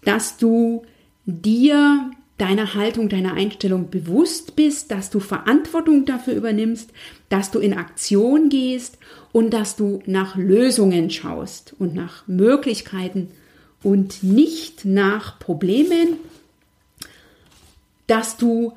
dass 0.03 0.37
du 0.37 0.83
dir 1.25 2.11
deiner 2.37 2.73
Haltung, 2.73 3.09
deiner 3.09 3.33
Einstellung 3.33 3.89
bewusst 3.89 4.55
bist, 4.55 4.91
dass 4.91 5.09
du 5.09 5.19
Verantwortung 5.19 6.05
dafür 6.05 6.33
übernimmst, 6.33 6.91
dass 7.27 7.51
du 7.51 7.59
in 7.59 7.73
Aktion 7.73 8.49
gehst 8.49 8.97
und 9.31 9.51
dass 9.51 9.75
du 9.75 10.01
nach 10.05 10.35
Lösungen 10.35 11.09
schaust 11.09 11.75
und 11.77 11.93
nach 11.93 12.27
Möglichkeiten 12.27 13.29
und 13.83 14.23
nicht 14.23 14.85
nach 14.85 15.37
Problemen, 15.37 16.17
dass 18.07 18.37
du 18.37 18.73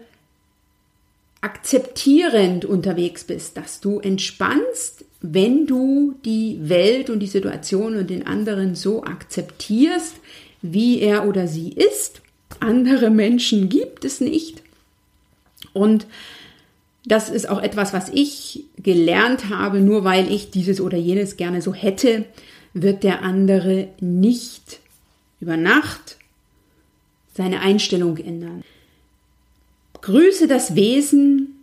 akzeptierend 1.40 2.64
unterwegs 2.64 3.24
bist, 3.24 3.56
dass 3.56 3.80
du 3.80 3.98
entspannst, 3.98 5.04
wenn 5.20 5.66
du 5.66 6.14
die 6.24 6.58
Welt 6.62 7.10
und 7.10 7.20
die 7.20 7.26
Situation 7.26 7.96
und 7.96 8.10
den 8.10 8.26
anderen 8.26 8.74
so 8.74 9.04
akzeptierst, 9.04 10.16
wie 10.62 11.00
er 11.00 11.28
oder 11.28 11.46
sie 11.48 11.70
ist. 11.70 12.22
Andere 12.60 13.10
Menschen 13.10 13.68
gibt 13.68 14.04
es 14.04 14.20
nicht. 14.20 14.62
Und 15.72 16.06
das 17.04 17.28
ist 17.28 17.48
auch 17.48 17.60
etwas, 17.60 17.92
was 17.92 18.08
ich 18.10 18.64
gelernt 18.76 19.48
habe, 19.48 19.80
nur 19.80 20.04
weil 20.04 20.30
ich 20.30 20.50
dieses 20.50 20.80
oder 20.80 20.96
jenes 20.96 21.36
gerne 21.36 21.60
so 21.60 21.74
hätte, 21.74 22.24
wird 22.74 23.02
der 23.02 23.22
andere 23.22 23.88
nicht 24.00 24.78
über 25.40 25.56
Nacht 25.56 26.16
seine 27.34 27.60
Einstellung 27.60 28.18
ändern. 28.18 28.62
Grüße 30.00 30.46
das 30.46 30.74
Wesen 30.74 31.56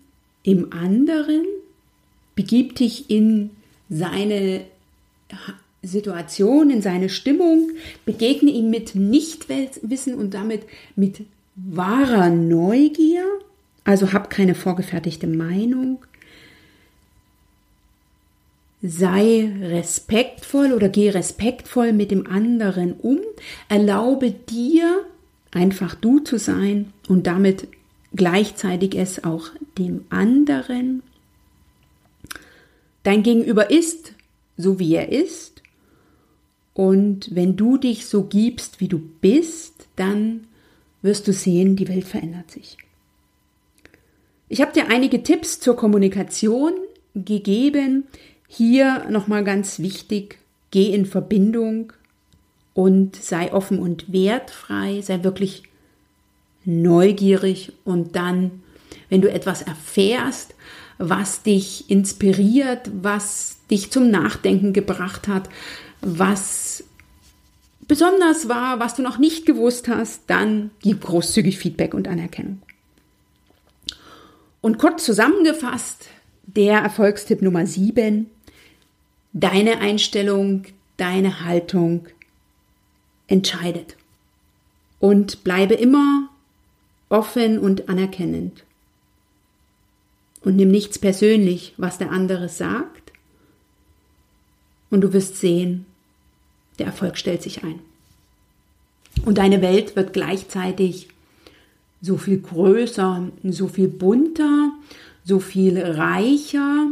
im 0.43 0.73
anderen, 0.73 1.45
begib 2.35 2.75
dich 2.75 3.09
in 3.09 3.51
seine 3.89 4.65
Situation, 5.81 6.69
in 6.69 6.81
seine 6.81 7.09
Stimmung, 7.09 7.71
begegne 8.05 8.51
ihm 8.51 8.69
mit 8.69 8.95
Nichtwissen 8.95 10.15
und 10.15 10.33
damit 10.33 10.63
mit 10.95 11.21
wahrer 11.55 12.29
Neugier, 12.29 13.23
also 13.83 14.11
hab 14.13 14.29
keine 14.29 14.55
vorgefertigte 14.55 15.27
Meinung, 15.27 15.99
sei 18.81 19.51
respektvoll 19.61 20.71
oder 20.73 20.89
geh 20.89 21.09
respektvoll 21.09 21.91
mit 21.91 22.11
dem 22.11 22.27
anderen 22.27 22.93
um, 22.93 23.19
erlaube 23.67 24.31
dir 24.31 25.05
einfach 25.51 25.95
du 25.95 26.19
zu 26.19 26.37
sein 26.37 26.93
und 27.07 27.27
damit 27.27 27.67
gleichzeitig 28.13 28.95
es 28.95 29.23
auch 29.23 29.49
dem 29.77 30.05
anderen. 30.09 31.03
Dein 33.03 33.23
Gegenüber 33.23 33.69
ist 33.69 34.13
so, 34.57 34.79
wie 34.79 34.95
er 34.95 35.09
ist. 35.09 35.58
Und 36.79 37.35
wenn 37.35 37.57
du 37.57 37.75
dich 37.75 38.05
so 38.05 38.23
gibst, 38.23 38.79
wie 38.79 38.87
du 38.87 38.99
bist, 38.99 39.87
dann 39.97 40.47
wirst 41.01 41.27
du 41.27 41.33
sehen, 41.33 41.75
die 41.75 41.89
Welt 41.89 42.05
verändert 42.05 42.49
sich. 42.49 42.77
Ich 44.47 44.61
habe 44.61 44.71
dir 44.71 44.87
einige 44.87 45.21
Tipps 45.21 45.59
zur 45.59 45.75
Kommunikation 45.75 46.71
gegeben. 47.15 48.05
Hier 48.47 49.05
nochmal 49.09 49.43
ganz 49.43 49.79
wichtig, 49.79 50.39
geh 50.71 50.93
in 50.93 51.05
Verbindung 51.05 51.91
und 52.73 53.17
sei 53.17 53.51
offen 53.51 53.79
und 53.79 54.13
wertfrei, 54.13 55.01
sei 55.01 55.21
wirklich 55.25 55.63
neugierig 56.63 57.73
und 57.83 58.15
dann, 58.15 58.63
wenn 59.09 59.19
du 59.19 59.29
etwas 59.29 59.63
erfährst, 59.63 60.55
was 60.97 61.43
dich 61.43 61.89
inspiriert, 61.89 62.89
was 62.93 63.57
dich 63.69 63.91
zum 63.91 64.09
Nachdenken 64.09 64.71
gebracht 64.71 65.27
hat, 65.27 65.49
was 66.01 66.83
besonders 67.87 68.47
war, 68.47 68.79
was 68.79 68.95
du 68.95 69.01
noch 69.01 69.17
nicht 69.17 69.45
gewusst 69.45 69.87
hast, 69.87 70.21
dann 70.27 70.71
gib 70.81 71.01
großzügig 71.01 71.57
Feedback 71.57 71.93
und 71.93 72.07
Anerkennung. 72.07 72.61
Und 74.61 74.77
kurz 74.77 75.05
zusammengefasst, 75.05 76.07
der 76.45 76.79
Erfolgstipp 76.79 77.41
Nummer 77.41 77.65
7, 77.65 78.29
deine 79.33 79.79
Einstellung, 79.79 80.63
deine 80.97 81.43
Haltung 81.43 82.07
entscheidet. 83.27 83.95
Und 84.99 85.43
bleibe 85.43 85.75
immer 85.75 86.29
offen 87.09 87.57
und 87.57 87.89
anerkennend. 87.89 88.65
Und 90.41 90.55
nimm 90.55 90.69
nichts 90.69 90.99
persönlich, 90.99 91.73
was 91.77 91.97
der 91.97 92.11
andere 92.11 92.49
sagt. 92.49 93.13
Und 94.89 95.01
du 95.01 95.13
wirst 95.13 95.37
sehen, 95.37 95.85
der 96.79 96.87
Erfolg 96.87 97.17
stellt 97.17 97.43
sich 97.43 97.63
ein. 97.63 97.79
Und 99.25 99.37
deine 99.37 99.61
Welt 99.61 99.95
wird 99.95 100.13
gleichzeitig 100.13 101.09
so 102.01 102.17
viel 102.17 102.39
größer, 102.39 103.29
so 103.43 103.67
viel 103.67 103.89
bunter, 103.89 104.71
so 105.25 105.39
viel 105.39 105.77
reicher, 105.77 106.87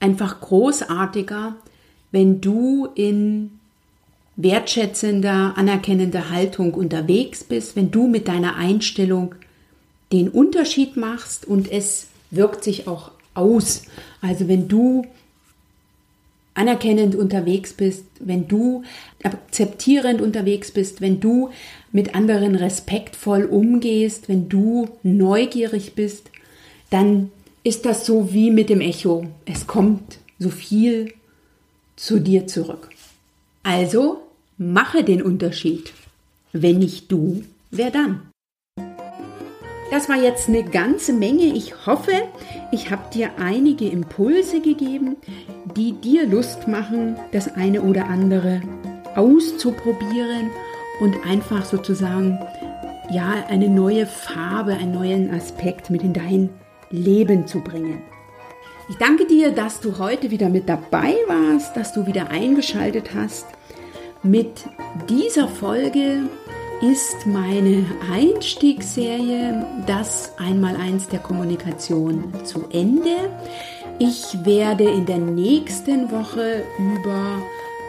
einfach 0.00 0.40
großartiger, 0.40 1.56
wenn 2.10 2.40
du 2.40 2.88
in 2.94 3.58
wertschätzender, 4.36 5.54
anerkennender 5.56 6.30
Haltung 6.30 6.74
unterwegs 6.74 7.44
bist, 7.44 7.76
wenn 7.76 7.90
du 7.90 8.06
mit 8.06 8.28
deiner 8.28 8.56
Einstellung 8.56 9.34
den 10.10 10.28
Unterschied 10.28 10.96
machst 10.96 11.46
und 11.46 11.70
es 11.70 12.08
wirkt 12.30 12.64
sich 12.64 12.88
auch 12.88 13.10
aus. 13.34 13.82
Also 14.20 14.48
wenn 14.48 14.68
du 14.68 15.06
anerkennend 16.54 17.14
unterwegs 17.14 17.72
bist, 17.72 18.04
wenn 18.20 18.48
du 18.48 18.82
akzeptierend 19.22 20.20
unterwegs 20.20 20.70
bist, 20.70 21.00
wenn 21.00 21.20
du 21.20 21.50
mit 21.92 22.14
anderen 22.14 22.54
respektvoll 22.54 23.44
umgehst, 23.44 24.28
wenn 24.28 24.48
du 24.48 24.88
neugierig 25.02 25.94
bist, 25.94 26.30
dann 26.90 27.30
ist 27.64 27.86
das 27.86 28.04
so 28.06 28.32
wie 28.32 28.50
mit 28.50 28.68
dem 28.68 28.80
Echo. 28.80 29.26
Es 29.44 29.66
kommt 29.66 30.18
so 30.38 30.50
viel 30.50 31.14
zu 31.96 32.18
dir 32.18 32.46
zurück. 32.46 32.90
Also 33.62 34.22
mache 34.58 35.04
den 35.04 35.22
Unterschied. 35.22 35.92
Wenn 36.52 36.80
nicht 36.80 37.10
du, 37.10 37.44
wer 37.70 37.90
dann? 37.90 38.31
Das 39.92 40.08
war 40.08 40.16
jetzt 40.16 40.48
eine 40.48 40.64
ganze 40.64 41.12
Menge. 41.12 41.44
Ich 41.44 41.86
hoffe, 41.86 42.12
ich 42.70 42.90
habe 42.90 43.10
dir 43.12 43.32
einige 43.38 43.86
Impulse 43.86 44.62
gegeben, 44.62 45.18
die 45.76 45.92
dir 45.92 46.26
Lust 46.26 46.66
machen, 46.66 47.16
das 47.32 47.56
eine 47.56 47.82
oder 47.82 48.06
andere 48.06 48.62
auszuprobieren 49.16 50.48
und 51.00 51.14
einfach 51.26 51.66
sozusagen 51.66 52.38
ja 53.10 53.44
eine 53.50 53.68
neue 53.68 54.06
Farbe, 54.06 54.72
einen 54.72 54.92
neuen 54.92 55.30
Aspekt 55.30 55.90
mit 55.90 56.02
in 56.02 56.14
dein 56.14 56.48
Leben 56.88 57.46
zu 57.46 57.60
bringen. 57.60 58.00
Ich 58.88 58.96
danke 58.96 59.26
dir, 59.26 59.50
dass 59.50 59.80
du 59.80 59.98
heute 59.98 60.30
wieder 60.30 60.48
mit 60.48 60.70
dabei 60.70 61.16
warst, 61.28 61.76
dass 61.76 61.92
du 61.92 62.06
wieder 62.06 62.30
eingeschaltet 62.30 63.10
hast. 63.14 63.44
Mit 64.22 64.64
dieser 65.10 65.48
Folge 65.48 66.30
ist 66.82 67.26
meine 67.26 67.86
Einstiegsserie 68.12 69.64
Das 69.86 70.32
Einmaleins 70.36 71.06
der 71.06 71.20
Kommunikation 71.20 72.32
zu 72.44 72.64
Ende. 72.72 73.30
Ich 74.00 74.44
werde 74.44 74.84
in 74.84 75.06
der 75.06 75.18
nächsten 75.18 76.10
Woche 76.10 76.64
über 76.78 77.40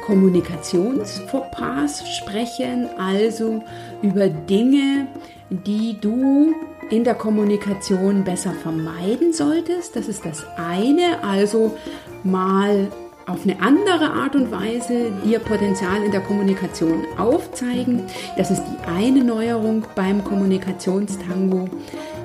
Kommunikationsfauxpas 0.05 2.03
sprechen, 2.17 2.87
also 2.99 3.63
über 4.03 4.27
Dinge, 4.27 5.07
die 5.49 5.97
du 5.99 6.53
in 6.91 7.03
der 7.03 7.15
Kommunikation 7.15 8.23
besser 8.23 8.53
vermeiden 8.53 9.33
solltest. 9.33 9.95
Das 9.95 10.07
ist 10.07 10.23
das 10.23 10.45
eine, 10.55 11.23
also 11.23 11.75
mal 12.23 12.91
auf 13.27 13.43
eine 13.43 13.61
andere 13.61 14.11
Art 14.11 14.35
und 14.35 14.51
Weise 14.51 15.11
dir 15.23 15.39
Potenzial 15.39 16.03
in 16.03 16.11
der 16.11 16.21
Kommunikation 16.21 17.05
aufzeigen. 17.17 18.03
Das 18.37 18.51
ist 18.51 18.63
die 18.63 18.89
eine 18.89 19.23
Neuerung 19.23 19.85
beim 19.95 20.23
Kommunikationstango 20.23 21.69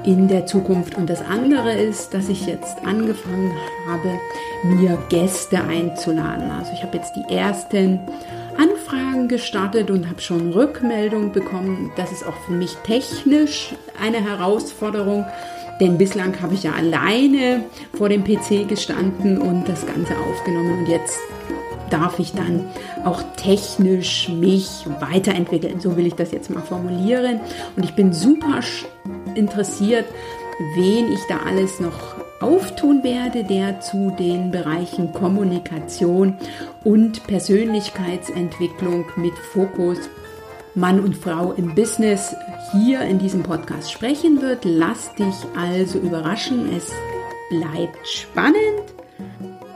in 0.04 0.28
der 0.28 0.46
Zukunft. 0.46 0.96
Und 0.96 1.08
das 1.08 1.22
andere 1.22 1.74
ist, 1.74 2.14
dass 2.14 2.28
ich 2.28 2.46
jetzt 2.46 2.78
angefangen 2.84 3.52
habe, 3.86 4.18
mir 4.64 4.98
Gäste 5.08 5.62
einzuladen. 5.62 6.50
Also 6.50 6.72
ich 6.72 6.82
habe 6.82 6.96
jetzt 6.96 7.14
die 7.14 7.34
ersten 7.34 8.00
Anfragen 8.56 9.28
gestartet 9.28 9.90
und 9.90 10.08
habe 10.08 10.20
schon 10.20 10.52
Rückmeldungen 10.52 11.30
bekommen. 11.30 11.92
Das 11.96 12.10
ist 12.10 12.26
auch 12.26 12.36
für 12.46 12.52
mich 12.52 12.74
technisch 12.84 13.74
eine 14.02 14.18
Herausforderung 14.18 15.24
denn 15.80 15.98
bislang 15.98 16.40
habe 16.42 16.54
ich 16.54 16.64
ja 16.64 16.72
alleine 16.72 17.64
vor 17.96 18.08
dem 18.08 18.24
PC 18.24 18.68
gestanden 18.68 19.38
und 19.38 19.68
das 19.68 19.86
Ganze 19.86 20.14
aufgenommen 20.18 20.80
und 20.80 20.88
jetzt 20.88 21.18
darf 21.90 22.18
ich 22.18 22.32
dann 22.32 22.66
auch 23.04 23.22
technisch 23.36 24.28
mich 24.28 24.84
weiterentwickeln. 25.00 25.80
So 25.80 25.96
will 25.96 26.06
ich 26.06 26.14
das 26.14 26.32
jetzt 26.32 26.50
mal 26.50 26.62
formulieren. 26.62 27.40
Und 27.76 27.84
ich 27.84 27.94
bin 27.94 28.12
super 28.12 28.60
interessiert, 29.34 30.06
wen 30.74 31.12
ich 31.12 31.20
da 31.28 31.38
alles 31.46 31.80
noch 31.80 32.16
auftun 32.40 33.02
werde, 33.02 33.44
der 33.44 33.80
zu 33.80 34.12
den 34.18 34.50
Bereichen 34.50 35.12
Kommunikation 35.12 36.36
und 36.84 37.26
Persönlichkeitsentwicklung 37.26 39.06
mit 39.16 39.34
Fokus 39.34 39.98
Mann 40.78 41.00
und 41.00 41.16
Frau 41.16 41.52
im 41.52 41.74
Business 41.74 42.34
hier 42.72 43.00
in 43.00 43.18
diesem 43.18 43.42
Podcast 43.42 43.90
sprechen 43.90 44.40
wird. 44.40 44.64
Lass 44.64 45.12
dich 45.14 45.34
also 45.56 45.98
überraschen. 45.98 46.72
Es 46.76 46.92
bleibt 47.50 48.06
spannend. 48.06 48.94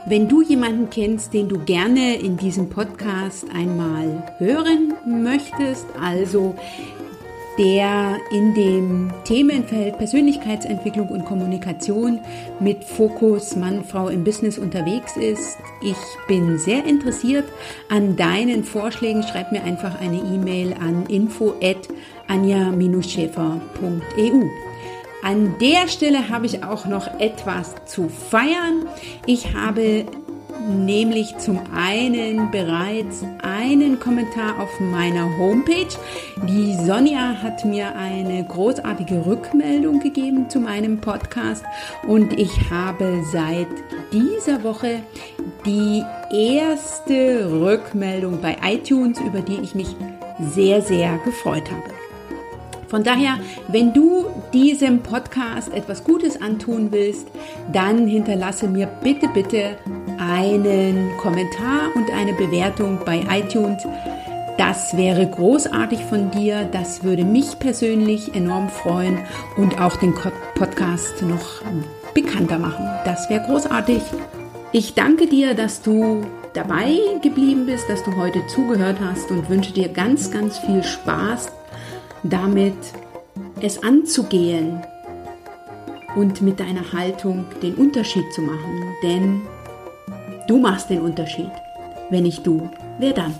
Wenn 0.05 0.27
du 0.29 0.41
jemanden 0.41 0.89
kennst, 0.89 1.33
den 1.33 1.49
du 1.49 1.59
gerne 1.59 2.15
in 2.19 2.37
diesem 2.37 2.69
Podcast 2.69 3.45
einmal 3.53 4.23
hören 4.37 4.93
möchtest, 5.05 5.85
also 6.01 6.55
der 7.57 8.17
in 8.31 8.53
dem 8.53 9.11
Themenfeld 9.25 9.97
Persönlichkeitsentwicklung 9.97 11.09
und 11.09 11.25
Kommunikation 11.25 12.19
mit 12.59 12.83
Fokus 12.83 13.55
Mann, 13.55 13.83
Frau 13.83 14.09
im 14.09 14.23
Business 14.23 14.57
unterwegs 14.57 15.17
ist. 15.17 15.57
Ich 15.81 15.97
bin 16.27 16.57
sehr 16.57 16.85
interessiert 16.85 17.45
an 17.89 18.15
deinen 18.15 18.63
Vorschlägen. 18.63 19.23
Schreib 19.23 19.51
mir 19.51 19.63
einfach 19.63 19.99
eine 19.99 20.17
E-Mail 20.17 20.73
an 20.79 21.05
info 21.07 21.53
at 21.61 21.89
anja-schäfer.eu. 22.27 24.43
An 25.23 25.55
der 25.59 25.87
Stelle 25.87 26.29
habe 26.29 26.47
ich 26.47 26.63
auch 26.63 26.85
noch 26.85 27.19
etwas 27.19 27.75
zu 27.85 28.09
feiern. 28.09 28.85
Ich 29.25 29.53
habe 29.53 30.05
nämlich 30.59 31.37
zum 31.37 31.59
einen 31.75 32.51
bereits 32.51 33.23
einen 33.41 33.99
Kommentar 33.99 34.59
auf 34.59 34.79
meiner 34.79 35.37
Homepage. 35.37 35.87
Die 36.47 36.75
Sonja 36.85 37.41
hat 37.41 37.65
mir 37.65 37.95
eine 37.95 38.43
großartige 38.43 39.25
Rückmeldung 39.25 39.99
gegeben 39.99 40.49
zu 40.49 40.59
meinem 40.59 40.99
Podcast 40.99 41.63
und 42.07 42.33
ich 42.39 42.69
habe 42.69 43.23
seit 43.31 43.67
dieser 44.11 44.63
Woche 44.63 45.01
die 45.65 46.03
erste 46.31 47.49
Rückmeldung 47.51 48.41
bei 48.41 48.57
iTunes, 48.63 49.19
über 49.19 49.41
die 49.41 49.59
ich 49.61 49.75
mich 49.75 49.95
sehr, 50.39 50.81
sehr 50.81 51.17
gefreut 51.25 51.69
habe. 51.71 52.02
Von 52.93 53.03
daher, 53.03 53.39
wenn 53.69 53.91
du 53.91 54.27
diesem 54.53 54.99
Podcast 55.01 55.73
etwas 55.73 56.03
Gutes 56.03 56.39
antun 56.39 56.91
willst, 56.91 57.27
dann 57.71 58.05
hinterlasse 58.05 58.67
mir 58.67 58.85
bitte, 58.85 59.27
bitte 59.33 59.77
einen 60.19 61.17
Kommentar 61.17 61.89
und 61.95 62.11
eine 62.11 62.33
Bewertung 62.33 62.99
bei 63.03 63.25
iTunes. 63.31 63.81
Das 64.59 64.95
wäre 64.95 65.27
großartig 65.27 66.01
von 66.01 66.29
dir. 66.29 66.69
Das 66.71 67.03
würde 67.03 67.25
mich 67.25 67.57
persönlich 67.57 68.35
enorm 68.35 68.69
freuen 68.69 69.17
und 69.57 69.81
auch 69.81 69.95
den 69.95 70.13
Podcast 70.53 71.19
noch 71.23 71.63
bekannter 72.13 72.59
machen. 72.59 72.87
Das 73.05 73.27
wäre 73.27 73.43
großartig. 73.43 74.03
Ich 74.71 74.93
danke 74.93 75.25
dir, 75.25 75.55
dass 75.55 75.81
du 75.81 76.21
dabei 76.53 76.95
geblieben 77.23 77.65
bist, 77.65 77.89
dass 77.89 78.03
du 78.03 78.15
heute 78.17 78.45
zugehört 78.45 78.97
hast 79.03 79.31
und 79.31 79.49
wünsche 79.49 79.73
dir 79.73 79.87
ganz, 79.87 80.29
ganz 80.29 80.59
viel 80.59 80.83
Spaß 80.83 81.51
damit 82.23 82.77
es 83.61 83.81
anzugehen 83.83 84.81
und 86.15 86.41
mit 86.41 86.59
deiner 86.59 86.91
Haltung 86.93 87.45
den 87.61 87.75
Unterschied 87.75 88.31
zu 88.33 88.41
machen. 88.41 88.83
Denn 89.01 89.41
du 90.47 90.57
machst 90.57 90.89
den 90.89 91.01
Unterschied. 91.01 91.51
Wenn 92.09 92.23
nicht 92.23 92.45
du, 92.45 92.69
wer 92.99 93.13
dann? 93.13 93.33